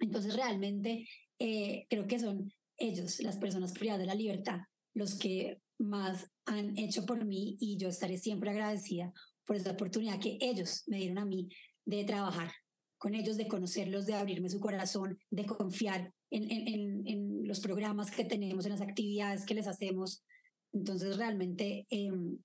Entonces 0.00 0.36
realmente 0.36 1.08
eh, 1.38 1.86
creo 1.88 2.06
que 2.06 2.18
son 2.18 2.52
ellos, 2.76 3.20
las 3.20 3.36
personas 3.36 3.72
privadas 3.72 4.00
de 4.00 4.06
la 4.06 4.14
libertad, 4.14 4.60
los 4.94 5.16
que 5.16 5.60
más 5.78 6.30
han 6.46 6.78
hecho 6.78 7.04
por 7.04 7.24
mí 7.24 7.56
y 7.60 7.76
yo 7.76 7.88
estaré 7.88 8.16
siempre 8.16 8.50
agradecida 8.50 9.12
por 9.44 9.56
esa 9.56 9.72
oportunidad 9.72 10.20
que 10.20 10.38
ellos 10.40 10.84
me 10.86 10.98
dieron 10.98 11.18
a 11.18 11.24
mí 11.24 11.48
de 11.84 12.04
trabajar 12.04 12.52
con 12.98 13.14
ellos, 13.14 13.36
de 13.36 13.48
conocerlos, 13.48 14.06
de 14.06 14.14
abrirme 14.14 14.48
su 14.48 14.60
corazón, 14.60 15.18
de 15.30 15.44
confiar 15.44 16.14
en, 16.30 16.50
en, 16.50 17.06
en, 17.06 17.46
los 17.46 17.60
programas 17.60 18.10
que 18.10 18.24
tenemos, 18.24 18.64
en 18.64 18.72
las 18.72 18.80
actividades 18.80 19.44
que 19.44 19.54
les 19.54 19.66
hacemos. 19.66 20.24
Entonces, 20.72 21.18
realmente, 21.18 21.86
em, 21.90 22.38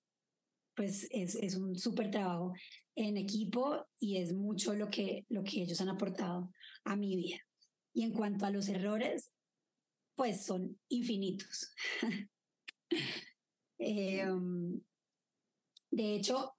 pues 0.76 1.08
es, 1.12 1.36
es 1.36 1.56
un 1.56 1.78
súper 1.78 2.12
trabajo 2.12 2.54
en 2.96 3.16
equipo 3.16 3.86
y 4.00 4.18
es 4.18 4.34
mucho 4.34 4.74
lo 4.74 4.90
que, 4.90 5.26
lo 5.30 5.44
que 5.44 5.62
ellos 5.62 5.80
han 5.80 5.90
aportado 5.90 6.52
a 6.84 6.98
mi 6.98 7.16
vida. 7.16 7.38
Y 7.94 8.04
en 8.04 8.12
cuanto 8.12 8.46
a 8.46 8.52
los 8.52 8.68
errores, 8.68 9.32
pues 10.20 10.44
son 10.44 10.78
infinitos. 10.90 11.74
Em, 13.82 14.82
de 15.90 16.16
hecho, 16.16 16.58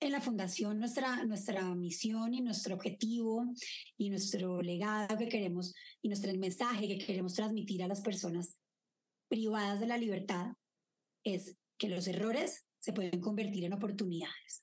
en 0.00 0.12
la 0.12 0.20
fundación 0.20 0.78
nuestra, 0.78 1.24
nuestra 1.24 1.74
misión 1.74 2.34
y 2.34 2.42
nuestro 2.42 2.74
objetivo 2.74 3.46
y 3.96 4.10
nuestro 4.10 4.60
legado 4.60 5.16
que 5.16 5.30
queremos 5.30 5.72
y 6.02 6.08
nuestro 6.08 6.30
mensaje 6.34 6.86
que 6.86 6.98
queremos 6.98 7.32
transmitir 7.32 7.82
a 7.82 7.88
las 7.88 8.02
personas 8.02 8.58
privadas 9.30 9.80
de 9.80 9.86
la 9.86 9.96
libertad 9.96 10.48
es 11.24 11.56
que 11.78 11.88
los 11.88 12.06
errores 12.06 12.66
se 12.80 12.92
pueden 12.92 13.22
convertir 13.22 13.64
en 13.64 13.72
oportunidades. 13.72 14.62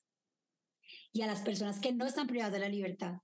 Y 1.12 1.22
a 1.22 1.26
las 1.26 1.40
personas 1.40 1.80
que 1.80 1.92
no 1.92 2.06
están 2.06 2.28
privadas 2.28 2.52
de 2.52 2.60
la 2.60 2.68
libertad, 2.68 3.14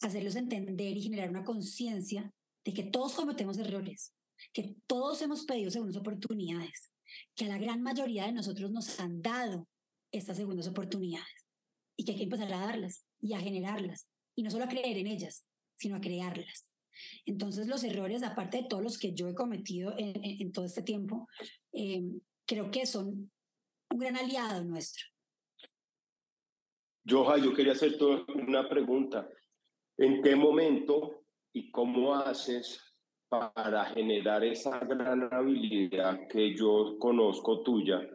hacerlos 0.00 0.34
entender 0.34 0.96
y 0.96 1.02
generar 1.02 1.30
una 1.30 1.44
conciencia 1.44 2.34
de 2.64 2.74
que 2.74 2.82
todos 2.82 3.14
cometemos 3.14 3.56
errores, 3.58 4.12
que 4.52 4.74
todos 4.86 5.22
hemos 5.22 5.44
pedido 5.44 5.70
segundas 5.70 5.96
oportunidades, 5.96 6.90
que 7.34 7.44
a 7.44 7.48
la 7.48 7.58
gran 7.58 7.82
mayoría 7.82 8.26
de 8.26 8.32
nosotros 8.32 8.70
nos 8.70 8.98
han 9.00 9.22
dado 9.22 9.68
estas 10.10 10.36
segundas 10.36 10.68
oportunidades 10.68 11.46
y 11.96 12.04
que 12.04 12.12
hay 12.12 12.18
que 12.18 12.24
empezar 12.24 12.52
a 12.52 12.66
darlas 12.66 13.04
y 13.20 13.34
a 13.34 13.40
generarlas 13.40 14.08
y 14.34 14.42
no 14.42 14.50
solo 14.50 14.64
a 14.64 14.68
creer 14.68 14.98
en 14.98 15.06
ellas, 15.06 15.44
sino 15.76 15.96
a 15.96 16.00
crearlas. 16.00 16.72
Entonces 17.24 17.66
los 17.66 17.84
errores, 17.84 18.22
aparte 18.22 18.58
de 18.58 18.68
todos 18.68 18.82
los 18.82 18.98
que 18.98 19.12
yo 19.12 19.28
he 19.28 19.34
cometido 19.34 19.94
en, 19.96 20.52
todo 20.52 20.64
este 20.64 20.82
tiempo, 20.82 21.28
em, 21.72 22.20
creo 22.46 22.70
que 22.70 22.86
son 22.86 23.30
un 23.90 23.98
gran 23.98 24.16
aliado 24.16 24.64
nuestro. 24.64 25.06
Joja, 27.08 27.38
yo 27.38 27.54
quería 27.54 27.72
hacerte 27.72 28.04
una 28.04 28.68
pregunta. 28.68 29.28
¿En 29.98 30.22
qué 30.22 30.36
momento 30.36 31.24
y 31.52 31.70
cómo 31.70 32.14
haces 32.14 32.80
para 33.32 33.86
generar 33.86 34.44
esa 34.44 34.78
gran 34.80 35.32
habilidad 35.32 36.28
que 36.28 36.54
yo 36.54 36.96
conozco 36.98 37.62
tuya 37.62 38.06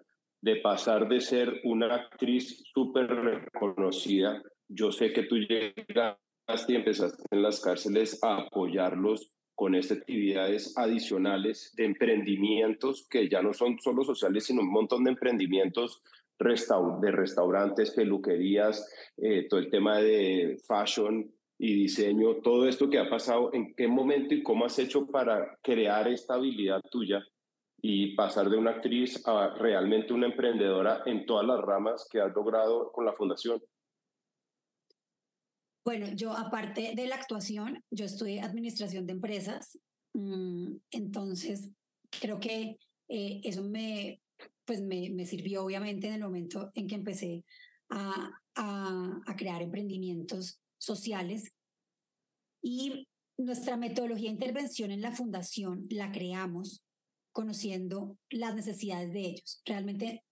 de 0.41 0.57
pasar 0.57 1.07
de 1.07 1.19
ser 1.21 1.59
una 1.63 1.95
actriz 1.95 2.61
súper 2.71 3.07
reconocida. 3.07 4.43
Yo 4.67 4.91
sé 4.91 5.11
que 5.13 5.23
tú 5.23 5.37
llegaste 5.37 6.73
y 6.73 6.75
empezaste 6.75 7.23
en 7.31 7.41
las 7.41 7.59
cárceles 7.61 8.23
a 8.23 8.37
apoyarlos 8.41 9.33
con 9.55 9.73
estas 9.73 9.97
actividades 9.97 10.77
adicionales 10.77 11.73
de 11.75 11.85
emprendimientos 11.85 13.07
que 13.09 13.27
ya 13.27 13.41
no 13.41 13.53
son 13.53 13.79
solo 13.79 14.03
sociales, 14.03 14.45
sino 14.45 14.61
un 14.61 14.71
montón 14.71 15.03
de 15.03 15.09
emprendimientos 15.09 16.03
de 16.37 17.11
restaurantes, 17.11 17.89
peluquerías, 17.89 18.87
eh, 19.17 19.47
todo 19.49 19.59
el 19.59 19.71
tema 19.71 19.97
de 19.97 20.59
fashion 20.67 21.33
y 21.59 21.73
diseño, 21.73 22.35
todo 22.43 22.67
esto 22.67 22.89
que 22.89 22.99
ha 22.99 23.09
pasado, 23.09 23.51
¿en 23.53 23.73
qué 23.75 23.87
momento 23.87 24.35
y 24.35 24.43
cómo 24.43 24.65
has 24.65 24.77
hecho 24.77 25.07
para 25.07 25.57
crear 25.63 26.07
esta 26.07 26.35
habilidad 26.35 26.81
tuya 26.91 27.23
y 27.81 28.15
pasar 28.15 28.49
de 28.49 28.57
una 28.57 28.71
actriz 28.71 29.21
a 29.27 29.55
realmente 29.55 30.13
una 30.13 30.27
emprendedora 30.27 31.01
en 31.05 31.25
todas 31.25 31.47
las 31.47 31.59
ramas 31.59 32.07
que 32.11 32.21
has 32.21 32.33
logrado 32.33 32.91
con 32.91 33.05
la 33.05 33.13
fundación? 33.13 33.61
Bueno, 35.83 36.07
yo 36.13 36.31
aparte 36.33 36.93
de 36.95 37.07
la 37.07 37.15
actuación, 37.15 37.83
yo 37.89 38.05
estudié 38.05 38.41
administración 38.41 39.07
de 39.07 39.13
empresas, 39.13 39.79
mm, 40.13 40.75
entonces 40.91 41.73
creo 42.21 42.39
que 42.39 42.77
eh, 43.09 43.41
eso 43.43 43.63
me, 43.63 44.21
pues 44.65 44.81
me, 44.81 45.09
me, 45.09 45.25
sirvió 45.25 45.63
obviamente 45.63 46.07
en 46.07 46.15
el 46.15 46.21
momento 46.21 46.71
en 46.75 46.87
que 46.87 46.95
empecé 46.95 47.45
a, 47.89 48.31
a, 48.55 49.21
a 49.25 49.35
crear 49.37 49.61
emprendimientos 49.61 50.59
sociales 50.77 51.53
y 52.61 53.07
nuestra 53.37 53.77
metodología 53.77 54.29
de 54.29 54.33
intervención 54.33 54.91
en 54.91 55.01
la 55.01 55.11
fundación 55.11 55.83
la 55.89 56.11
creamos 56.11 56.83
conociendo 57.31 58.17
las 58.29 58.55
necesidades 58.55 59.13
de 59.13 59.21
ellos. 59.21 59.61
Realmente 59.63 60.23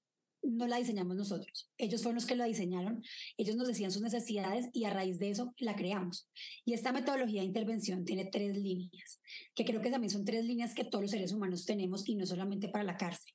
no 0.42 0.68
la 0.68 0.78
diseñamos 0.78 1.16
nosotros. 1.16 1.72
Ellos 1.78 2.02
fueron 2.02 2.16
los 2.16 2.26
que 2.26 2.36
la 2.36 2.46
diseñaron, 2.46 3.04
ellos 3.38 3.56
nos 3.56 3.68
decían 3.68 3.92
sus 3.92 4.02
necesidades 4.02 4.70
y 4.74 4.86
a 4.86 4.90
raíz 4.92 5.20
de 5.20 5.30
eso 5.30 5.54
la 5.58 5.76
creamos. 5.76 6.30
Y 6.66 6.74
esta 6.74 6.92
metodología 6.92 7.42
de 7.42 7.48
intervención 7.48 8.06
tiene 8.06 8.26
tres 8.26 8.58
líneas, 8.58 9.22
que 9.54 9.66
creo 9.66 9.82
que 9.82 9.92
también 9.92 10.12
son 10.12 10.26
tres 10.26 10.46
líneas 10.46 10.74
que 10.74 10.86
todos 10.86 11.04
los 11.04 11.12
seres 11.12 11.32
humanos 11.32 11.66
tenemos 11.66 12.08
y 12.08 12.16
no 12.16 12.26
solamente 12.26 12.70
para 12.70 12.84
la 12.84 12.98
cárcel. 12.98 13.34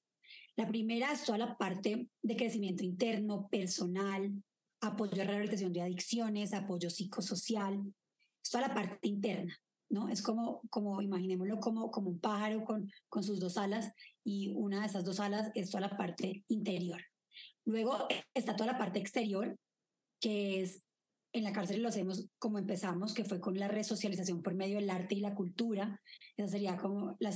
La 0.56 0.66
primera 0.68 1.12
es 1.12 1.24
toda 1.24 1.38
la 1.38 1.56
parte 1.56 2.08
de 2.22 2.36
crecimiento 2.36 2.84
interno, 2.84 3.48
personal, 3.48 4.32
apoyo 4.80 5.22
a 5.22 5.24
rehabilitación 5.24 5.72
de 5.72 5.82
adicciones, 5.82 6.52
apoyo 6.52 6.90
psicosocial, 6.90 7.92
es 8.42 8.50
toda 8.50 8.68
la 8.68 8.74
parte 8.74 9.08
interna. 9.08 9.56
¿no? 9.90 10.08
Es 10.08 10.22
como, 10.22 10.62
como 10.70 11.02
imaginémoslo 11.02 11.58
como, 11.58 11.90
como 11.90 12.10
un 12.10 12.20
pájaro 12.20 12.64
con, 12.64 12.90
con 13.08 13.24
sus 13.24 13.40
dos 13.40 13.56
alas 13.56 13.92
y 14.24 14.52
una 14.54 14.80
de 14.80 14.86
esas 14.86 15.04
dos 15.04 15.18
alas 15.20 15.50
es 15.54 15.70
toda 15.70 15.88
la 15.88 15.96
parte 15.96 16.44
interior. 16.48 17.02
Luego 17.64 18.06
está 18.32 18.56
toda 18.56 18.72
la 18.72 18.78
parte 18.78 19.00
exterior, 19.00 19.58
que 20.20 20.62
es 20.62 20.84
en 21.32 21.44
la 21.44 21.52
cárcel 21.52 21.82
lo 21.82 21.88
hacemos 21.88 22.26
como 22.38 22.58
empezamos, 22.58 23.14
que 23.14 23.24
fue 23.24 23.40
con 23.40 23.58
la 23.58 23.68
resocialización 23.68 24.42
por 24.42 24.54
medio 24.54 24.76
del 24.76 24.90
arte 24.90 25.14
y 25.14 25.20
la 25.20 25.34
cultura. 25.34 26.00
Esa 26.36 26.48
sería 26.48 26.76
como 26.76 27.16
la, 27.20 27.30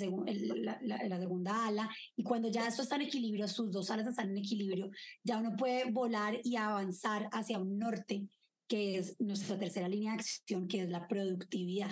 la, 0.82 1.08
la, 1.08 1.18
segunda 1.18 1.66
ala. 1.66 1.88
Y 2.16 2.22
cuando 2.22 2.48
ya 2.48 2.66
esto 2.66 2.82
está 2.82 2.96
en 2.96 3.02
equilibrio, 3.02 3.46
sus 3.46 3.70
dos 3.70 3.90
alas 3.90 4.06
están 4.06 4.30
en 4.30 4.38
equilibrio, 4.38 4.90
ya 5.22 5.38
uno 5.38 5.56
puede 5.56 5.90
volar 5.90 6.40
y 6.42 6.56
avanzar 6.56 7.28
hacia 7.32 7.58
un 7.58 7.78
norte, 7.78 8.26
que 8.66 8.98
es 8.98 9.20
nuestra 9.20 9.58
tercera 9.58 9.88
línea 9.88 10.12
de 10.12 10.18
acción, 10.18 10.66
que 10.66 10.82
es 10.82 10.88
la 10.88 11.06
productividad 11.06 11.90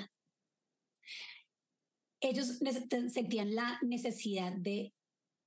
ellos 2.23 2.61
sentían 3.09 3.55
la 3.55 3.79
necesidad 3.83 4.53
de 4.53 4.95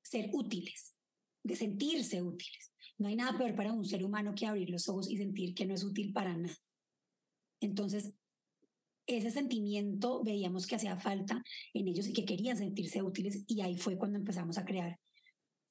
ser 0.03 0.29
útiles, 0.33 0.95
de 1.43 1.55
sentirse 1.55 2.21
útiles. 2.21 2.73
No 2.97 3.07
hay 3.07 3.15
nada 3.15 3.37
peor 3.37 3.55
para 3.55 3.73
un 3.73 3.85
ser 3.85 4.03
humano 4.03 4.33
que 4.35 4.45
abrir 4.45 4.69
los 4.69 4.87
ojos 4.89 5.09
y 5.09 5.17
sentir 5.17 5.53
que 5.53 5.65
no 5.65 5.73
es 5.73 5.83
útil 5.83 6.13
para 6.13 6.35
nada. 6.35 6.55
Entonces, 7.59 8.13
ese 9.07 9.31
sentimiento 9.31 10.23
veíamos 10.23 10.65
que 10.65 10.75
hacía 10.75 10.97
falta 10.97 11.43
en 11.73 11.87
ellos 11.87 12.07
y 12.07 12.13
que 12.13 12.25
querían 12.25 12.57
sentirse 12.57 13.01
útiles 13.01 13.43
y 13.47 13.61
ahí 13.61 13.77
fue 13.77 13.97
cuando 13.97 14.17
empezamos 14.17 14.57
a 14.57 14.65
crear 14.65 14.99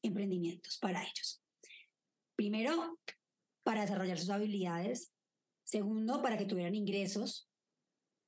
emprendimientos 0.02 0.78
para 0.78 1.02
ellos. 1.02 1.43
Primero, 2.37 2.99
para 3.62 3.83
desarrollar 3.83 4.19
sus 4.19 4.31
habilidades. 4.31 5.12
Segundo, 5.64 6.23
para 6.23 6.37
que 6.37 6.45
tuvieran 6.45 6.75
ingresos, 6.75 7.49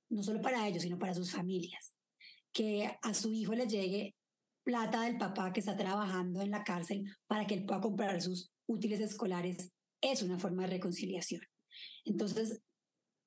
no 0.08 0.22
solo 0.22 0.40
para 0.40 0.66
ellos, 0.66 0.82
sino 0.82 0.98
para 0.98 1.14
sus 1.14 1.30
familias 1.30 1.92
que 2.56 2.90
a 3.02 3.12
su 3.12 3.34
hijo 3.34 3.54
le 3.54 3.66
llegue 3.66 4.16
plata 4.62 5.02
del 5.02 5.18
papá 5.18 5.52
que 5.52 5.60
está 5.60 5.76
trabajando 5.76 6.40
en 6.40 6.50
la 6.50 6.64
cárcel 6.64 7.04
para 7.26 7.46
que 7.46 7.52
él 7.52 7.66
pueda 7.66 7.82
comprar 7.82 8.22
sus 8.22 8.50
útiles 8.66 9.00
escolares 9.00 9.72
es 10.00 10.22
una 10.22 10.38
forma 10.38 10.62
de 10.62 10.70
reconciliación. 10.70 11.42
Entonces, 12.04 12.60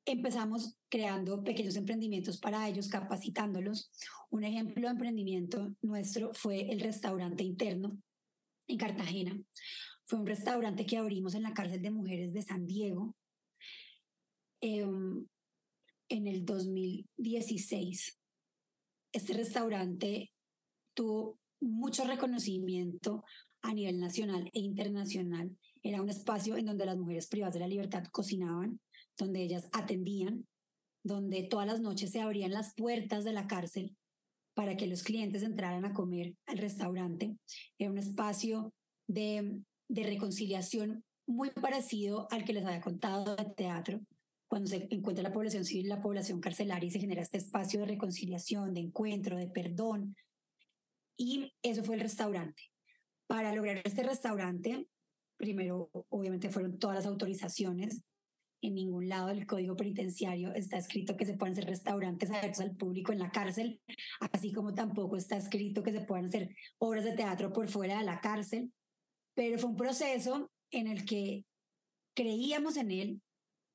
empezamos 0.05 0.77
creando 0.89 1.43
pequeños 1.43 1.75
emprendimientos 1.75 2.39
para 2.39 2.67
ellos, 2.67 2.87
capacitándolos. 2.87 3.91
Un 4.29 4.43
ejemplo 4.43 4.87
de 4.87 4.93
emprendimiento 4.93 5.75
nuestro 5.81 6.33
fue 6.33 6.71
el 6.71 6.79
restaurante 6.79 7.43
interno, 7.43 7.97
en 8.67 8.77
Cartagena. 8.77 9.37
Fue 10.05 10.19
un 10.19 10.25
restaurante 10.25 10.85
que 10.85 10.97
abrimos 10.97 11.35
en 11.35 11.43
la 11.43 11.53
cárcel 11.53 11.81
de 11.81 11.91
mujeres 11.91 12.33
de 12.33 12.41
San 12.41 12.65
Diego 12.65 13.15
em, 14.61 15.27
en 16.07 16.27
el 16.27 16.45
2016. 16.45 18.19
Este 19.11 19.33
restaurante 19.33 20.31
tuvo 20.93 21.39
mucho 21.61 22.05
reconocimiento 22.05 23.23
a 23.61 23.73
nivel 23.73 23.99
nacional 23.99 24.49
e 24.53 24.59
internacional. 24.59 25.55
Era 25.83 26.01
un 26.01 26.09
espacio 26.09 26.57
en 26.57 26.65
donde 26.65 26.85
las 26.85 26.97
mujeres 26.97 27.27
privadas 27.27 27.53
de 27.53 27.61
la 27.61 27.67
libertad 27.67 28.03
cocinaban, 28.11 28.79
donde 29.17 29.41
ellas 29.41 29.67
atendían, 29.71 30.47
donde 31.03 31.43
todas 31.43 31.67
las 31.67 31.79
noches 31.79 32.11
se 32.11 32.21
abrían 32.21 32.51
las 32.51 32.73
puertas 32.75 33.23
de 33.23 33.33
la 33.33 33.47
cárcel 33.47 33.95
para 34.53 34.75
que 34.75 34.87
los 34.87 35.03
clientes 35.03 35.43
entraran 35.43 35.85
a 35.85 35.93
comer 35.93 36.35
al 36.45 36.57
restaurante. 36.57 37.37
Era 37.77 37.91
un 37.91 37.97
espacio 37.97 38.73
de, 39.07 39.61
de 39.87 40.03
reconciliación 40.03 41.03
muy 41.25 41.51
parecido 41.51 42.27
al 42.31 42.43
que 42.43 42.53
les 42.53 42.65
había 42.65 42.81
contado 42.81 43.35
de 43.35 43.45
teatro, 43.55 44.01
cuando 44.49 44.67
se 44.67 44.87
encuentra 44.89 45.23
la 45.23 45.31
población 45.31 45.63
civil 45.63 45.87
la 45.87 46.01
población 46.01 46.41
carcelaria 46.41 46.87
y 46.87 46.91
se 46.91 46.99
genera 46.99 47.21
este 47.21 47.37
espacio 47.37 47.79
de 47.81 47.85
reconciliación, 47.85 48.73
de 48.73 48.81
encuentro, 48.81 49.37
de 49.37 49.47
perdón. 49.47 50.15
Y 51.15 51.53
eso 51.61 51.83
fue 51.83 51.95
el 51.95 52.01
restaurante. 52.01 52.68
Para 53.29 53.53
lograr 53.53 53.79
este 53.85 54.01
restaurante, 54.01 54.87
primero, 55.37 55.91
obviamente, 56.09 56.49
fueron 56.49 56.79
todas 56.79 56.95
las 56.95 57.05
autorizaciones. 57.05 58.01
En 58.61 58.73
ningún 58.73 59.07
lado 59.07 59.27
del 59.27 59.45
código 59.45 59.75
penitenciario 59.75 60.51
está 60.55 60.79
escrito 60.79 61.15
que 61.15 61.27
se 61.27 61.37
puedan 61.37 61.53
hacer 61.53 61.65
restaurantes 61.65 62.31
abiertos 62.31 62.61
al 62.61 62.75
público 62.75 63.13
en 63.13 63.19
la 63.19 63.29
cárcel, 63.29 63.79
así 64.33 64.51
como 64.51 64.73
tampoco 64.73 65.15
está 65.15 65.37
escrito 65.37 65.83
que 65.83 65.91
se 65.91 66.01
puedan 66.01 66.25
hacer 66.25 66.55
obras 66.79 67.05
de 67.05 67.13
teatro 67.13 67.53
por 67.53 67.67
fuera 67.67 67.99
de 67.99 68.05
la 68.05 68.19
cárcel. 68.19 68.73
Pero 69.35 69.59
fue 69.59 69.69
un 69.69 69.77
proceso 69.77 70.51
en 70.71 70.87
el 70.87 71.05
que 71.05 71.45
creíamos 72.15 72.77
en 72.77 72.89
él, 72.89 73.21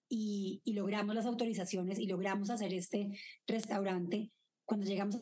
y, 0.09 0.63
logramos 0.75 1.15
las 1.15 1.27
autorizaciones 1.27 1.99
y 1.99 2.07
logramos 2.07 2.51
hacer 2.51 2.75
este 2.75 3.11
restaurante. 3.47 4.33
Cuando 4.67 4.87
llegamos 4.87 5.17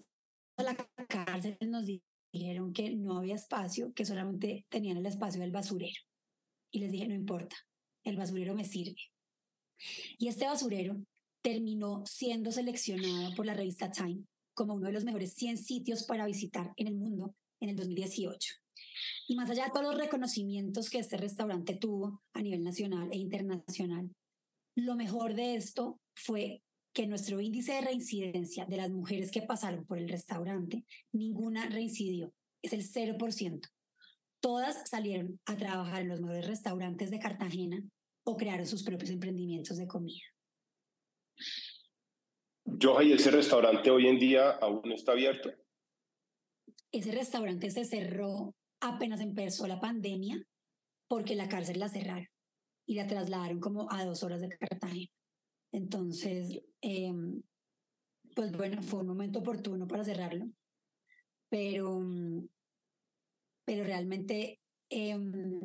a 0.56 0.62
la 0.62 0.74
cárcel 1.06 1.58
nos 1.60 1.84
dijeron 2.32 2.72
que 2.72 2.94
no 2.94 3.18
había 3.18 3.34
espacio, 3.34 3.92
que 3.92 4.04
solamente 4.04 4.66
tenían 4.68 4.96
el 4.96 5.06
espacio 5.06 5.40
del 5.40 5.52
basurero. 5.52 6.00
Y 6.70 6.80
les 6.80 6.90
dije, 6.90 7.06
no 7.06 7.14
importa, 7.14 7.56
el 8.04 8.16
basurero 8.16 8.54
me 8.54 8.64
sirve. 8.64 9.00
Y 10.18 10.28
este 10.28 10.46
basurero 10.46 10.96
terminó 11.42 12.04
siendo 12.06 12.52
seleccionado 12.52 13.34
por 13.34 13.46
la 13.46 13.54
revista 13.54 13.90
Time 13.90 14.24
como 14.54 14.74
uno 14.74 14.86
de 14.86 14.92
los 14.92 15.04
mejores 15.04 15.34
100 15.34 15.58
sitios 15.58 16.04
para 16.04 16.26
visitar 16.26 16.72
en 16.76 16.86
el 16.88 16.94
mundo 16.94 17.34
en 17.60 17.70
el 17.70 17.76
2018. 17.76 18.54
Y 19.28 19.36
más 19.36 19.50
allá 19.50 19.64
de 19.64 19.70
todos 19.70 19.86
los 19.86 19.98
reconocimientos 19.98 20.90
que 20.90 20.98
este 20.98 21.16
restaurante 21.16 21.74
tuvo 21.74 22.22
a 22.32 22.42
nivel 22.42 22.62
nacional 22.62 23.08
e 23.12 23.16
internacional, 23.16 24.10
lo 24.76 24.96
mejor 24.96 25.34
de 25.34 25.54
esto 25.54 26.00
fue 26.14 26.62
que 26.92 27.06
nuestro 27.06 27.40
índice 27.40 27.72
de 27.72 27.80
reincidencia 27.80 28.66
de 28.66 28.76
las 28.76 28.90
mujeres 28.90 29.30
que 29.30 29.42
pasaron 29.42 29.84
por 29.86 29.98
el 29.98 30.08
restaurante, 30.08 30.84
ninguna 31.12 31.68
reincidió, 31.68 32.32
es 32.62 32.72
el 32.72 32.82
0%. 32.82 33.68
Todas 34.40 34.88
salieron 34.88 35.40
a 35.46 35.56
trabajar 35.56 36.02
en 36.02 36.08
los 36.08 36.20
mejores 36.20 36.46
restaurantes 36.46 37.10
de 37.10 37.18
Cartagena 37.18 37.82
o 38.24 38.36
crearon 38.36 38.66
sus 38.66 38.82
propios 38.82 39.10
emprendimientos 39.10 39.76
de 39.76 39.86
comida. 39.86 40.24
Joja, 42.80 43.04
¿y 43.04 43.12
ese 43.12 43.30
restaurante 43.30 43.90
hoy 43.90 44.08
en 44.08 44.18
día 44.18 44.50
aún 44.50 44.92
está 44.92 45.12
abierto? 45.12 45.50
Ese 46.90 47.12
restaurante 47.12 47.70
se 47.70 47.84
cerró 47.84 48.54
apenas 48.82 49.20
empezó 49.20 49.66
la 49.66 49.80
pandemia 49.80 50.44
porque 51.08 51.36
la 51.36 51.48
cárcel 51.48 51.78
la 51.78 51.88
cerraron 51.88 52.28
y 52.86 52.96
la 52.96 53.06
trasladaron 53.06 53.60
como 53.60 53.90
a 53.92 54.04
dos 54.04 54.22
horas 54.22 54.40
de 54.40 54.48
Cartagena. 54.48 55.10
Entonces, 55.72 56.62
em, 56.82 57.42
pues 58.34 58.52
bueno, 58.52 58.82
fue 58.82 59.00
un 59.00 59.08
momento 59.08 59.40
oportuno 59.40 59.88
para 59.88 60.04
cerrarlo, 60.04 60.46
pero, 61.48 62.00
pero 63.64 63.84
realmente 63.84 64.60
em, 64.90 65.60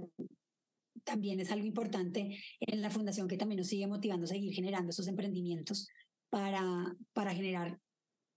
también 1.03 1.39
es 1.39 1.51
algo 1.51 1.65
importante 1.65 2.39
en 2.59 2.81
la 2.81 2.89
fundación 2.89 3.27
que 3.27 3.37
también 3.37 3.57
nos 3.57 3.67
sigue 3.67 3.87
motivando 3.87 4.25
a 4.25 4.27
seguir 4.27 4.53
generando 4.53 4.89
esos 4.91 5.07
emprendimientos 5.07 5.87
para, 6.29 6.95
para 7.13 7.33
generar 7.33 7.79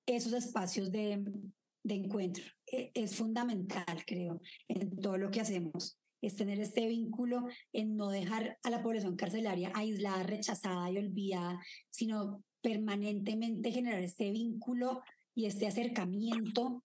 esos 0.06 0.32
espacios 0.32 0.90
de, 0.90 1.22
de 1.84 1.94
encuentro. 1.94 2.44
E, 2.66 2.90
es 2.94 3.14
fundamental, 3.14 4.04
creo, 4.06 4.40
en 4.68 4.96
todo 5.00 5.18
lo 5.18 5.30
que 5.30 5.40
hacemos 5.40 5.99
es 6.20 6.36
tener 6.36 6.60
este 6.60 6.86
vínculo 6.86 7.46
en 7.72 7.96
no 7.96 8.10
dejar 8.10 8.58
a 8.62 8.70
la 8.70 8.82
población 8.82 9.16
carcelaria 9.16 9.72
aislada, 9.74 10.22
rechazada 10.22 10.90
y 10.90 10.98
olvidada, 10.98 11.60
sino 11.90 12.44
permanentemente 12.62 13.72
generar 13.72 14.02
este 14.02 14.30
vínculo 14.30 15.02
y 15.34 15.46
este 15.46 15.66
acercamiento 15.66 16.84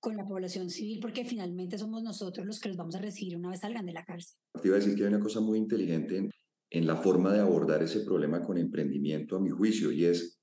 con 0.00 0.16
la 0.16 0.26
población 0.26 0.68
civil, 0.68 0.98
porque 1.00 1.24
finalmente 1.24 1.78
somos 1.78 2.02
nosotros 2.02 2.44
los 2.44 2.58
que 2.58 2.68
los 2.68 2.76
vamos 2.76 2.96
a 2.96 3.00
recibir 3.00 3.36
una 3.36 3.50
vez 3.50 3.60
salgan 3.60 3.86
de 3.86 3.92
la 3.92 4.04
cárcel. 4.04 4.36
Te 4.60 4.66
iba 4.66 4.76
a 4.76 4.80
decir 4.80 4.96
que 4.96 5.02
hay 5.02 5.08
una 5.08 5.20
cosa 5.20 5.40
muy 5.40 5.58
inteligente 5.58 6.28
en, 6.70 6.86
la 6.86 6.96
forma 6.96 7.32
de 7.32 7.38
abordar 7.38 7.84
ese 7.84 8.00
problema 8.00 8.42
con 8.42 8.58
emprendimiento, 8.58 9.36
a 9.36 9.40
mi 9.40 9.50
juicio, 9.50 9.92
y 9.92 10.06
es, 10.06 10.40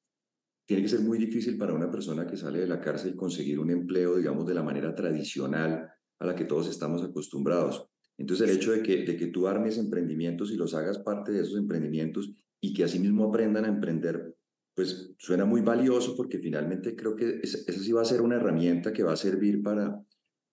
tiene 0.65 0.83
que 0.83 0.87
ser 0.87 1.01
muy 1.01 1.17
difícil 1.17 1.57
para 1.57 1.73
una 1.73 1.91
persona 1.91 2.25
que 2.25 2.37
sale 2.37 2.59
de 2.59 2.67
la 2.67 2.79
cárcel 2.79 3.17
conseguir 3.17 3.59
un 3.59 3.69
empleo, 3.69 4.15
digamos, 4.15 4.45
de 4.45 4.53
la 4.53 4.63
manera 4.63 4.95
tradicional 4.95 5.89
a 6.19 6.25
la 6.25 6.35
que 6.35 6.45
todos 6.45 6.69
estamos 6.69 7.03
acostumbrados. 7.03 7.89
Entonces 8.19 8.49
el 8.49 8.55
hecho 8.57 8.73
de 8.73 8.83
que, 8.83 9.05
de 9.05 9.15
que 9.15 9.27
tú 9.27 9.47
armes 9.47 9.77
emprendimientos 9.77 10.51
y 10.51 10.57
los 10.57 10.73
hagas 10.73 10.99
parte 10.99 11.31
de 11.31 11.41
esos 11.41 11.57
emprendimientos 11.57 12.33
y 12.61 12.73
que 12.73 12.83
asimismo 12.83 13.29
aprendan 13.29 13.63
a 13.63 13.69
emprender, 13.69 14.35
pues 14.75 15.13
suena 15.17 15.45
muy 15.45 15.61
valioso 15.61 16.15
porque 16.17 16.37
finalmente 16.37 16.97
creo 16.97 17.15
que 17.15 17.39
esa 17.41 17.59
sí 17.71 17.91
va 17.93 18.01
a 18.01 18.05
ser 18.05 18.21
una 18.21 18.35
herramienta 18.35 18.91
que 18.91 19.03
va 19.03 19.13
a 19.13 19.17
servir 19.17 19.63
para, 19.63 20.05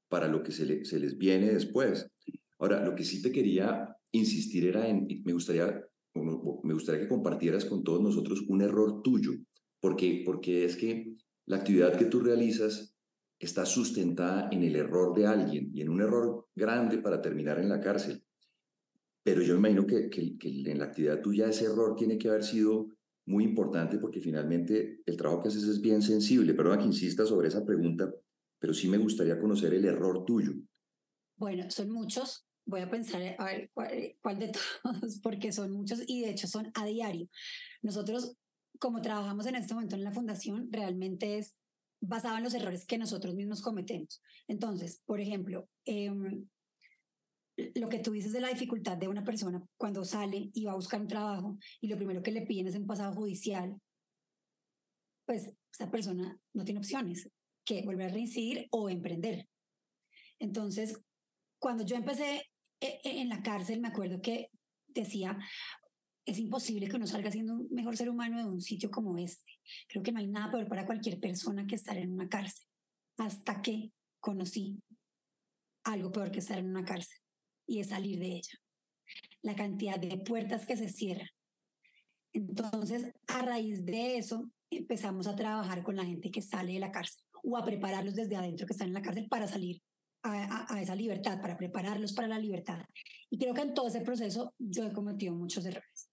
para 0.09 0.29
lo 0.29 0.45
que 0.45 0.53
se, 0.53 0.85
se 0.85 1.01
les 1.01 1.19
viene 1.19 1.53
después. 1.53 2.09
Ahora, 2.59 2.85
lo 2.85 2.95
que 2.95 3.05
sí 3.05 3.21
te 3.21 3.33
quería 3.33 3.97
insistir 4.13 4.67
era 4.67 4.89
en, 4.89 5.09
me 5.25 5.33
gustaría, 5.33 5.85
me 6.15 6.73
gustaría 6.73 7.03
que 7.03 7.09
compartieras 7.09 7.65
con 7.65 7.83
todos 7.83 8.01
nosotros 8.01 8.45
un 8.49 8.63
error 8.63 9.03
tuyo, 9.03 9.33
porque, 9.81 10.23
porque 10.25 10.65
es 10.65 10.77
que 10.77 11.17
la 11.47 11.57
actividad 11.57 11.97
que 11.97 12.07
tú 12.07 12.21
realizas 12.21 12.96
está 13.39 13.67
sustentada 13.67 14.49
en 14.51 14.63
el 14.63 14.77
error 14.77 15.15
de 15.15 15.27
alguien 15.27 15.71
y 15.75 15.83
en 15.83 15.89
un 15.89 16.01
error 16.01 16.49
grande 16.55 16.99
para 16.99 17.21
terminar 17.21 17.59
en 17.59 17.69
la 17.69 17.81
cárcel. 17.81 18.25
Pero 19.23 19.43
yo 19.43 19.59
me 19.59 19.71
imagino 19.71 19.87
que, 19.87 20.09
en 20.41 20.79
la 20.79 20.85
actividad 20.85 21.21
tuya 21.21 21.49
ese 21.49 21.65
error 21.65 21.97
tiene 21.97 22.17
que 22.17 22.29
haber 22.29 22.45
sido 22.45 22.89
muy 23.27 23.45
importante 23.45 23.99
porque 23.99 24.21
finalmente 24.21 25.03
el 25.05 25.17
trabajo 25.17 25.43
que 25.43 25.49
haces 25.49 25.65
es 25.65 25.81
bien 25.81 26.01
sensible. 26.01 26.55
Perdona 26.55 26.79
que 26.79 26.85
insista 26.85 27.27
sobre 27.27 27.49
esa 27.49 27.65
pregunta, 27.65 28.09
pero 28.59 28.73
sí 28.73 28.89
me 28.89 28.99
gustaría 28.99 29.39
conocer 29.39 29.75
el 29.75 29.85
error 29.85 30.25
tuyo. 30.25 30.53
Bueno, 31.37 31.69
son 31.71 31.91
muchos. 31.91 32.47
Voy 32.65 32.81
a 32.81 32.91
pensar 32.91 33.21
a 33.39 33.45
ver 33.45 33.71
cuál 33.75 34.39
de 34.39 34.53
todos, 34.83 35.19
porque 35.21 35.53
son 35.53 35.73
muchos 35.73 36.03
y 36.07 36.23
de 36.23 36.31
hecho 36.31 36.47
son 36.47 36.71
a 36.75 36.87
diario. 36.87 37.29
Nosotros, 37.83 38.37
como 38.79 39.03
trabajamos 39.03 39.47
en 39.47 39.57
este 39.57 39.75
momento 39.75 39.97
en 39.97 40.05
la 40.05 40.13
fundación, 40.13 40.69
realmente 40.71 41.39
es 41.39 41.57
basado 42.01 42.37
en 42.37 42.45
los 42.45 42.55
errores 42.55 42.87
que 42.87 42.99
nosotros 42.99 43.35
mismos 43.35 43.63
cometemos. 43.63 44.23
Entonces, 44.49 45.03
por 45.07 45.21
ejemplo, 45.21 45.69
em, 45.85 46.47
lo 47.75 47.89
que 47.89 48.01
tú 48.01 48.13
dices 48.13 48.33
de 48.33 48.41
la 48.41 48.49
dificultad 48.49 48.97
de 48.97 49.09
una 49.09 49.25
persona 49.25 49.63
cuando 49.77 50.05
sale 50.05 50.51
y 50.53 50.65
va 50.65 50.73
a 50.73 50.77
buscar 50.77 51.01
un 51.01 51.09
trabajo 51.09 51.59
y 51.81 51.89
lo 51.89 51.97
primero 51.97 52.23
que 52.23 52.33
le 52.33 52.43
piden 52.43 52.67
es 52.67 52.77
un 52.77 52.87
pasado 52.87 53.15
judicial, 53.15 53.81
pues 55.25 55.57
esa 55.73 55.91
persona 55.91 56.39
no 56.53 56.65
tiene 56.65 56.81
opciones 56.81 57.29
que 57.65 57.83
volver 57.83 58.11
a 58.11 58.15
reincidir 58.15 58.69
o 58.71 58.89
emprender. 58.89 59.49
Entonces, 60.39 61.01
cuando 61.59 61.85
yo 61.85 61.97
empecé 61.97 62.51
eh, 62.81 63.01
en 63.05 63.29
la 63.29 63.43
cárcel, 63.43 63.81
me 63.81 63.89
acuerdo 63.89 64.21
que 64.21 64.51
decía, 64.87 65.39
es 66.27 66.39
imposible 66.39 66.89
que 66.89 66.97
uno 66.97 67.07
salga 67.07 67.31
siendo 67.31 67.55
un 67.55 67.69
mejor 67.71 67.97
ser 67.97 68.11
humano 68.11 68.39
de 68.39 68.45
un 68.45 68.61
sitio 68.61 68.91
como 68.91 69.17
este. 69.17 69.53
Creo 69.89 70.03
que 70.03 70.11
no 70.11 70.19
hay 70.19 70.27
nada 70.27 70.51
peor 70.51 70.69
para 70.69 70.85
cualquier 70.85 71.21
persona 71.21 71.67
que 71.67 71.77
estar 71.77 71.97
en 71.97 72.13
una 72.13 72.29
cárcel. 72.29 72.67
Hasta 73.17 73.63
que 73.63 73.93
conocí 74.19 74.83
algo 75.85 76.11
peor 76.11 76.33
que 76.33 76.41
estar 76.41 76.59
en 76.59 76.67
una 76.67 76.85
cárcel 76.85 77.17
y 77.67 77.79
es 77.79 77.89
salir 77.91 78.19
de 78.19 78.27
ella. 78.27 78.59
La 79.43 79.55
cantidad 79.55 80.01
de 80.01 80.19
puertas 80.19 80.67
que 80.67 80.77
se 80.77 80.89
cierran. 80.89 81.29
Entonces, 82.33 83.13
a 83.29 83.43
raíz 83.43 83.85
de 83.85 84.19
eso, 84.19 84.51
empezamos 84.69 85.29
a 85.29 85.37
trabajar 85.37 85.85
con 85.85 85.95
la 85.95 86.05
gente 86.05 86.33
que 86.33 86.43
sale 86.43 86.73
de 86.73 86.81
la 86.81 86.91
cárcel 86.91 87.25
o 87.45 87.57
a 87.57 87.65
prepararlos 87.65 88.17
desde 88.17 88.35
adentro 88.35 88.67
que 88.67 88.73
están 88.73 88.89
en 88.89 88.95
la 88.95 89.03
cárcel 89.03 89.29
para 89.29 89.47
salir 89.47 89.81
a, 90.25 90.75
a, 90.75 90.83
esa 90.83 90.97
libertad, 90.97 91.41
para 91.41 91.57
prepararlos 91.57 92.13
para 92.13 92.27
la 92.27 92.39
libertad. 92.39 92.85
Y 93.31 93.39
creo 93.39 93.55
que 93.55 93.61
en 93.61 93.75
todo 93.75 93.87
ese 93.87 94.01
proceso 94.01 94.55
yo 94.59 94.85
he 94.85 94.93
cometido 94.93 95.33
muchos 95.35 95.65
errores. 95.65 96.06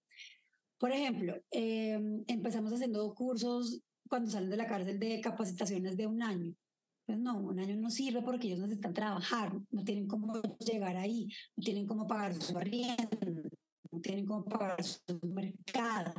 Por 0.77 0.91
ejemplo, 0.91 1.35
em, 1.51 2.23
empezamos 2.27 2.73
haciendo 2.73 3.13
cursos 3.13 3.79
cuando 4.09 4.29
salen 4.29 4.49
de 4.49 4.57
la 4.57 4.67
cárcel 4.67 4.99
de 4.99 5.21
capacitaciones 5.21 5.97
de 5.97 6.07
un 6.07 6.21
año 6.21 6.53
Pues 7.05 7.17
no, 7.17 7.37
un 7.39 7.59
año 7.59 7.75
no 7.75 7.89
sirve 7.89 8.21
porque 8.21 8.47
ellos 8.47 8.59
necesitan 8.59 8.93
trabajar, 8.93 9.53
no 9.71 9.83
tienen 9.83 10.07
cómo 10.07 10.41
llegar 10.59 10.95
ahí, 10.97 11.27
no 11.57 11.63
tienen 11.63 11.85
cómo 11.87 12.07
pagar 12.07 12.33
su 12.35 12.57
arriendo, 12.57 13.49
no 13.91 13.99
tienen 14.01 14.25
cómo 14.25 14.45
pagar 14.45 14.83
su 14.83 15.19
mercado. 15.23 16.13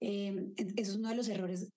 Eh, 0.00 0.52
eso 0.76 0.92
es 0.92 0.96
uno 0.96 1.08
de 1.08 1.16
los 1.16 1.28
errores 1.28 1.70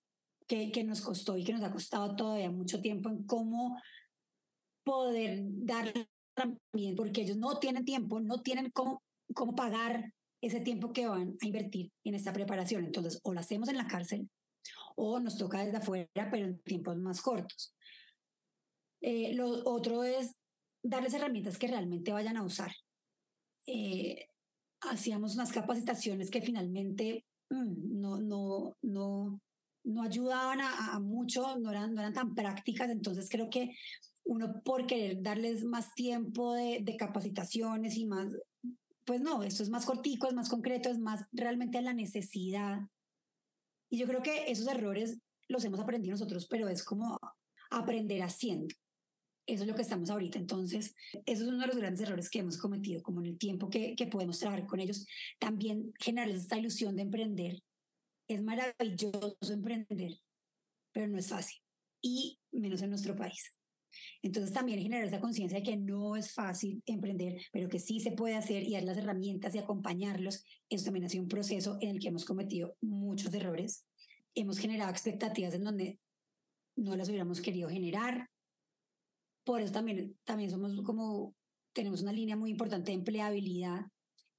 que, 0.46 0.70
que 0.70 0.84
nos 0.84 1.00
costó 1.00 1.36
y 1.36 1.44
que 1.44 1.52
nos 1.52 1.62
ha 1.62 1.72
costado 1.72 2.16
todavía 2.16 2.50
mucho 2.50 2.80
tiempo 2.80 3.08
en 3.08 3.24
cómo 3.24 3.80
poder 4.84 5.40
dar 5.44 5.92
porque 6.96 7.22
ellos 7.22 7.36
no 7.36 7.58
tienen 7.58 7.84
tiempo, 7.84 8.20
no 8.20 8.42
tienen 8.42 8.70
cómo, 8.70 9.02
cómo 9.34 9.54
pagar 9.54 10.12
ese 10.40 10.60
tiempo 10.60 10.92
que 10.92 11.06
van 11.06 11.36
a 11.40 11.46
invertir 11.46 11.90
en 12.04 12.14
esta 12.14 12.32
preparación. 12.32 12.84
Entonces, 12.84 13.20
o 13.22 13.32
lo 13.32 13.40
hacemos 13.40 13.68
en 13.68 13.76
la 13.76 13.86
cárcel 13.86 14.28
o 14.96 15.20
nos 15.20 15.38
toca 15.38 15.64
desde 15.64 15.78
afuera, 15.78 16.28
pero 16.30 16.46
en 16.46 16.60
tiempos 16.62 16.96
más 16.98 17.20
cortos. 17.20 17.74
Eh, 19.00 19.32
lo 19.34 19.48
otro 19.64 20.02
es 20.02 20.34
darles 20.82 21.14
herramientas 21.14 21.56
que 21.56 21.68
realmente 21.68 22.12
vayan 22.12 22.36
a 22.36 22.42
usar. 22.42 22.72
Eh, 23.66 24.26
hacíamos 24.80 25.34
unas 25.34 25.52
capacitaciones 25.52 26.30
que 26.30 26.42
finalmente 26.42 27.24
mm, 27.50 28.00
no, 28.00 28.18
no, 28.18 28.76
no, 28.82 29.40
no 29.84 30.02
ayudaban 30.02 30.60
a, 30.60 30.98
mucho, 30.98 31.56
no 31.58 31.70
eran, 31.70 31.94
no 31.94 32.00
eran 32.00 32.14
tan 32.14 32.34
prácticas, 32.34 32.90
entonces 32.90 33.28
creo 33.30 33.48
que 33.50 33.76
uno 34.24 34.60
por 34.62 34.86
querer 34.86 35.22
darles 35.22 35.64
más 35.64 35.94
tiempo 35.94 36.54
de 36.54 36.96
capacitaciones 36.98 37.96
y 37.96 38.06
más, 38.06 38.36
pues 39.08 39.22
no, 39.22 39.42
esto 39.42 39.62
es 39.62 39.70
más 39.70 39.86
cortico, 39.86 40.28
es 40.28 40.34
más 40.34 40.50
concreto, 40.50 40.90
es 40.90 40.98
más 40.98 41.28
realmente 41.32 41.78
a 41.78 41.82
la 41.82 41.94
necesidad. 41.94 42.82
Y 43.90 43.96
yo 43.96 44.06
creo 44.06 44.22
que 44.22 44.50
esos 44.50 44.68
errores 44.68 45.18
los 45.48 45.64
hemos 45.64 45.80
aprendido 45.80 46.12
nosotros, 46.12 46.46
pero 46.46 46.68
es 46.68 46.84
como 46.84 47.18
aprender 47.70 48.22
haciendo. 48.22 48.74
Eso 49.46 49.62
es 49.62 49.66
lo 49.66 49.74
que 49.74 49.80
estamos 49.80 50.10
ahorita. 50.10 50.38
Entonces, 50.38 50.94
eso 51.24 51.42
es 51.42 51.48
uno 51.48 51.60
de 51.60 51.68
los 51.68 51.78
grandes 51.78 52.02
errores 52.02 52.28
que 52.28 52.40
hemos 52.40 52.58
cometido, 52.58 53.02
como 53.02 53.20
en 53.20 53.28
el 53.28 53.38
tiempo 53.38 53.70
que, 53.70 53.96
que 53.96 54.08
podemos 54.08 54.38
trabajar 54.40 54.66
con 54.66 54.78
ellos. 54.78 55.06
También 55.38 55.94
generarles 55.98 56.42
esta 56.42 56.58
ilusión 56.58 56.94
de 56.94 57.04
emprender. 57.04 57.62
Es 58.28 58.42
maravilloso 58.42 59.38
emprender, 59.48 60.20
pero 60.92 61.08
no 61.08 61.16
es 61.16 61.28
fácil. 61.28 61.58
Y 62.02 62.38
menos 62.52 62.82
en 62.82 62.90
nuestro 62.90 63.16
país. 63.16 63.57
Entonces 64.22 64.52
también 64.52 64.80
generar 64.80 65.04
esa 65.04 65.20
conciencia 65.20 65.58
de 65.58 65.64
que 65.64 65.76
no 65.76 66.16
es 66.16 66.32
fácil 66.32 66.82
emprender, 66.86 67.40
pero 67.52 67.68
que 67.68 67.78
sí 67.78 68.00
se 68.00 68.12
puede 68.12 68.34
hacer 68.34 68.62
y 68.62 68.74
dar 68.74 68.84
las 68.84 68.98
herramientas 68.98 69.54
y 69.54 69.58
acompañarlos. 69.58 70.44
Eso 70.68 70.84
también 70.84 71.04
ha 71.04 71.08
sido 71.08 71.22
un 71.22 71.28
proceso 71.28 71.78
en 71.80 71.90
el 71.90 72.00
que 72.00 72.08
hemos 72.08 72.24
cometido 72.24 72.76
muchos 72.80 73.32
errores. 73.34 73.86
Hemos 74.34 74.58
generado 74.58 74.90
expectativas 74.90 75.54
en 75.54 75.64
donde 75.64 75.98
no 76.76 76.96
las 76.96 77.08
hubiéramos 77.08 77.40
querido 77.40 77.68
generar. 77.68 78.28
Por 79.44 79.60
eso 79.60 79.72
también, 79.72 80.16
también 80.24 80.50
somos 80.50 80.80
como, 80.82 81.34
tenemos 81.72 82.02
una 82.02 82.12
línea 82.12 82.36
muy 82.36 82.50
importante 82.50 82.90
de 82.90 82.98
empleabilidad. 82.98 83.86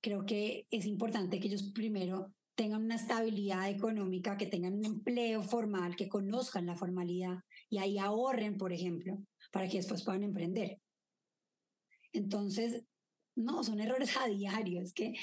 Creo 0.01 0.25
que 0.25 0.65
es 0.69 0.85
importante 0.85 1.39
que 1.39 1.47
ellos 1.47 1.71
primero 1.73 2.33
tengan 2.59 2.83
una 2.83 2.95
estabilidad 2.95 3.69
económica, 3.69 4.37
que 4.37 4.45
tengan 4.45 4.73
un 4.73 4.83
empleo 4.83 5.41
formal, 5.41 5.95
que 5.95 6.09
conozcan 6.09 6.65
la 6.65 6.75
formalidad 6.75 7.37
y 7.69 7.77
ahí 7.77 7.97
ahorren, 7.97 8.57
por 8.57 8.73
ejemplo, 8.73 9.17
para 9.51 9.67
que 9.67 9.77
después 9.77 10.03
puedan 10.03 10.23
emprender. 10.23 10.79
Entonces, 12.13 12.83
no, 13.35 13.63
son 13.63 13.79
errores 13.79 14.11
a 14.21 14.27
diario, 14.27 14.81
es 14.81 14.93
que 14.93 15.13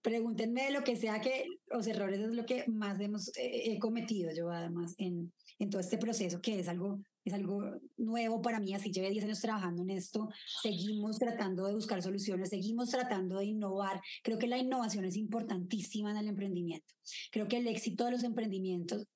pregúntenme 0.00 0.64
de 0.64 0.70
lo 0.70 0.84
que 0.84 0.96
sea 0.96 1.20
que 1.20 1.46
los 1.66 1.86
errores 1.86 2.20
es 2.20 2.30
lo 2.30 2.46
que 2.46 2.64
más 2.68 3.00
hemos 3.00 3.32
eh, 3.36 3.78
cometido 3.80 4.30
yo 4.32 4.48
además 4.48 4.94
en, 4.96 5.32
en 5.58 5.70
todo 5.70 5.80
este 5.80 5.98
proceso 5.98 6.40
que 6.40 6.60
es 6.60 6.68
algo 6.68 7.00
es 7.28 7.34
algo 7.34 7.62
nuevo 7.96 8.42
para 8.42 8.58
mí, 8.58 8.74
así 8.74 8.90
llevé 8.90 9.10
10 9.10 9.24
años 9.24 9.40
trabajando 9.40 9.82
en 9.82 9.90
esto, 9.90 10.28
seguimos 10.62 11.18
tratando 11.18 11.66
de 11.66 11.74
buscar 11.74 12.02
soluciones, 12.02 12.48
seguimos 12.48 12.90
tratando 12.90 13.38
de 13.38 13.46
innovar. 13.46 14.00
Creo 14.22 14.38
que 14.38 14.46
la 14.46 14.58
innovación 14.58 15.04
es 15.04 15.16
importantísima 15.16 16.10
en 16.10 16.16
el 16.16 16.28
emprendimiento. 16.28 16.94
Creo 17.30 17.46
que 17.46 17.58
el 17.58 17.68
éxito 17.68 18.06
de 18.06 18.12
los 18.12 18.24
emprendimientos 18.24 19.06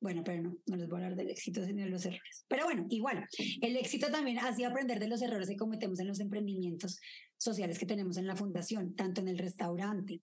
bueno, 0.00 0.22
pero 0.24 0.42
no, 0.42 0.56
no 0.66 0.76
les 0.76 0.88
voy 0.88 1.00
a 1.00 1.04
hablar 1.04 1.16
del 1.16 1.30
éxito, 1.30 1.64
sino 1.64 1.82
de 1.82 1.90
los 1.90 2.04
errores. 2.06 2.44
Pero 2.48 2.64
bueno, 2.64 2.86
igual, 2.88 3.26
el 3.60 3.76
éxito 3.76 4.10
también 4.10 4.38
ha 4.38 4.54
sido 4.54 4.70
aprender 4.70 4.98
de 4.98 5.08
los 5.08 5.20
errores 5.20 5.48
que 5.48 5.56
cometemos 5.56 6.00
en 6.00 6.08
los 6.08 6.20
emprendimientos 6.20 6.98
sociales 7.36 7.78
que 7.78 7.86
tenemos 7.86 8.16
en 8.16 8.26
la 8.26 8.36
fundación, 8.36 8.94
tanto 8.94 9.20
en 9.20 9.28
el 9.28 9.38
restaurante 9.38 10.22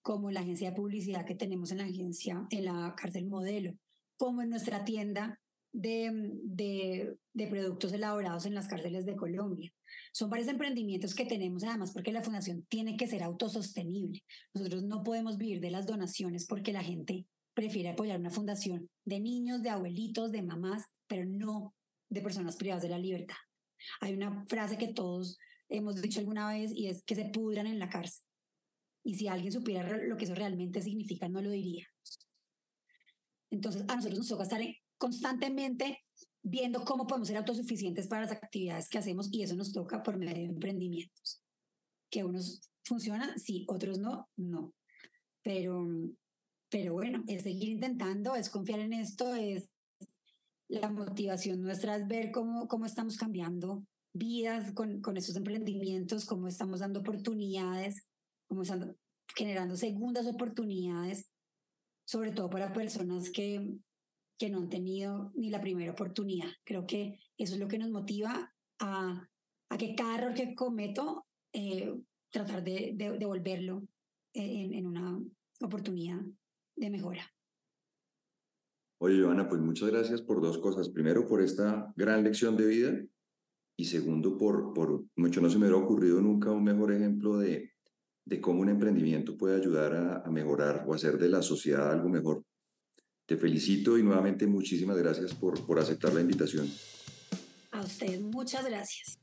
como 0.00 0.28
en 0.28 0.34
la 0.34 0.40
agencia 0.40 0.70
de 0.70 0.76
publicidad 0.76 1.26
que 1.26 1.34
tenemos 1.34 1.72
en 1.72 1.78
la 1.78 1.84
agencia, 1.84 2.46
en 2.50 2.64
la 2.64 2.94
cárcel 2.96 3.26
modelo, 3.26 3.74
como 4.16 4.42
en 4.42 4.50
nuestra 4.50 4.84
tienda 4.84 5.40
de, 5.72 6.10
de, 6.44 7.16
de 7.34 7.46
productos 7.48 7.92
elaborados 7.92 8.46
en 8.46 8.54
las 8.54 8.68
cárceles 8.68 9.04
de 9.04 9.16
Colombia. 9.16 9.72
Son 10.12 10.30
varios 10.30 10.48
emprendimientos 10.48 11.14
que 11.14 11.26
tenemos 11.26 11.64
además 11.64 11.92
porque 11.92 12.12
la 12.12 12.22
fundación 12.22 12.64
tiene 12.68 12.96
que 12.96 13.06
ser 13.06 13.22
autosostenible. 13.22 14.22
Nosotros 14.54 14.84
no 14.84 15.02
podemos 15.02 15.36
vivir 15.36 15.60
de 15.60 15.70
las 15.70 15.86
donaciones 15.86 16.46
porque 16.46 16.72
la 16.72 16.82
gente 16.82 17.26
prefiere 17.56 17.88
apoyar 17.88 18.20
una 18.20 18.30
fundación 18.30 18.90
de 19.06 19.18
niños, 19.18 19.62
de 19.62 19.70
abuelitos, 19.70 20.30
de 20.30 20.42
mamás, 20.42 20.84
pero 21.06 21.24
no 21.24 21.74
de 22.10 22.20
personas 22.20 22.56
privadas 22.56 22.82
de 22.82 22.90
la 22.90 22.98
libertad. 22.98 23.36
Hay 24.00 24.12
una 24.12 24.44
frase 24.46 24.76
que 24.76 24.92
todos 24.92 25.38
hemos 25.70 26.00
dicho 26.02 26.20
alguna 26.20 26.50
vez 26.50 26.70
y 26.74 26.88
es 26.88 27.02
que 27.04 27.14
se 27.14 27.24
pudran 27.30 27.66
en 27.66 27.78
la 27.78 27.88
cárcel. 27.88 28.24
Y 29.02 29.14
si 29.14 29.26
alguien 29.28 29.52
supiera 29.52 29.96
lo 29.96 30.16
que 30.18 30.26
eso 30.26 30.34
realmente 30.34 30.82
significa, 30.82 31.28
no 31.30 31.40
lo 31.40 31.50
diría. 31.50 31.86
Entonces, 33.50 33.84
a 33.88 33.96
nosotros 33.96 34.18
nos 34.18 34.28
toca 34.28 34.42
estar 34.42 34.60
constantemente 34.98 36.00
viendo 36.42 36.84
cómo 36.84 37.06
podemos 37.06 37.28
ser 37.28 37.38
autosuficientes 37.38 38.06
para 38.06 38.22
las 38.22 38.32
actividades 38.32 38.88
que 38.90 38.98
hacemos 38.98 39.32
y 39.32 39.42
eso 39.42 39.56
nos 39.56 39.72
toca 39.72 40.02
por 40.02 40.18
medio 40.18 40.34
de 40.34 40.44
emprendimientos. 40.44 41.42
Que 42.10 42.22
unos 42.22 42.68
funcionan, 42.84 43.38
sí, 43.38 43.64
otros 43.68 43.98
no, 43.98 44.28
no. 44.36 44.74
Pero, 45.42 45.86
pero 46.68 46.94
bueno, 46.94 47.22
es 47.26 47.42
seguir 47.42 47.68
intentando, 47.68 48.34
es 48.34 48.50
confiar 48.50 48.80
en 48.80 48.92
esto, 48.92 49.34
es 49.34 49.70
la 50.68 50.90
motivación 50.90 51.62
nuestra 51.62 51.96
es 51.96 52.08
ver 52.08 52.32
cómo, 52.32 52.66
cómo 52.66 52.86
estamos 52.86 53.16
cambiando 53.16 53.84
vidas 54.12 54.72
con, 54.72 55.00
con 55.00 55.16
estos 55.16 55.36
emprendimientos, 55.36 56.24
cómo 56.24 56.48
estamos 56.48 56.80
dando 56.80 57.00
oportunidades, 57.00 58.08
cómo 58.48 58.62
estamos 58.62 58.96
generando 59.36 59.76
segundas 59.76 60.26
oportunidades, 60.26 61.30
sobre 62.04 62.32
todo 62.32 62.48
para 62.50 62.72
personas 62.72 63.30
que, 63.30 63.76
que 64.38 64.50
no 64.50 64.58
han 64.58 64.68
tenido 64.68 65.32
ni 65.36 65.50
la 65.50 65.60
primera 65.60 65.92
oportunidad. 65.92 66.48
Creo 66.64 66.86
que 66.86 67.18
eso 67.36 67.54
es 67.54 67.60
lo 67.60 67.68
que 67.68 67.78
nos 67.78 67.90
motiva 67.90 68.52
a, 68.80 69.28
a 69.68 69.78
que 69.78 69.94
cada 69.94 70.18
error 70.18 70.34
que 70.34 70.54
cometo, 70.54 71.26
eh, 71.52 71.94
tratar 72.30 72.64
de, 72.64 72.92
de 72.94 73.18
devolverlo 73.18 73.86
en, 74.32 74.74
en 74.74 74.86
una 74.86 75.20
oportunidad 75.60 76.20
de 76.76 76.90
mejora. 76.90 77.32
Oye, 78.98 79.22
Joana, 79.22 79.48
pues 79.48 79.60
muchas 79.60 79.90
gracias 79.90 80.22
por 80.22 80.40
dos 80.40 80.58
cosas. 80.58 80.88
Primero, 80.88 81.26
por 81.26 81.42
esta 81.42 81.92
gran 81.96 82.24
lección 82.24 82.56
de 82.56 82.66
vida 82.66 83.00
y 83.76 83.84
segundo, 83.84 84.38
por, 84.38 84.72
por 84.72 85.04
mucho 85.16 85.40
no 85.40 85.50
se 85.50 85.58
me 85.58 85.66
hubiera 85.66 85.84
ocurrido 85.84 86.20
nunca 86.20 86.50
un 86.50 86.64
mejor 86.64 86.92
ejemplo 86.92 87.36
de, 87.36 87.72
de 88.24 88.40
cómo 88.40 88.60
un 88.60 88.70
emprendimiento 88.70 89.36
puede 89.36 89.56
ayudar 89.56 89.94
a, 89.94 90.22
a 90.22 90.30
mejorar 90.30 90.84
o 90.86 90.94
hacer 90.94 91.18
de 91.18 91.28
la 91.28 91.42
sociedad 91.42 91.90
algo 91.90 92.08
mejor. 92.08 92.42
Te 93.26 93.36
felicito 93.36 93.98
y 93.98 94.02
nuevamente 94.02 94.46
muchísimas 94.46 94.96
gracias 94.96 95.34
por, 95.34 95.66
por 95.66 95.78
aceptar 95.78 96.14
la 96.14 96.20
invitación. 96.20 96.66
A 97.72 97.80
usted, 97.80 98.20
muchas 98.20 98.64
gracias. 98.64 99.18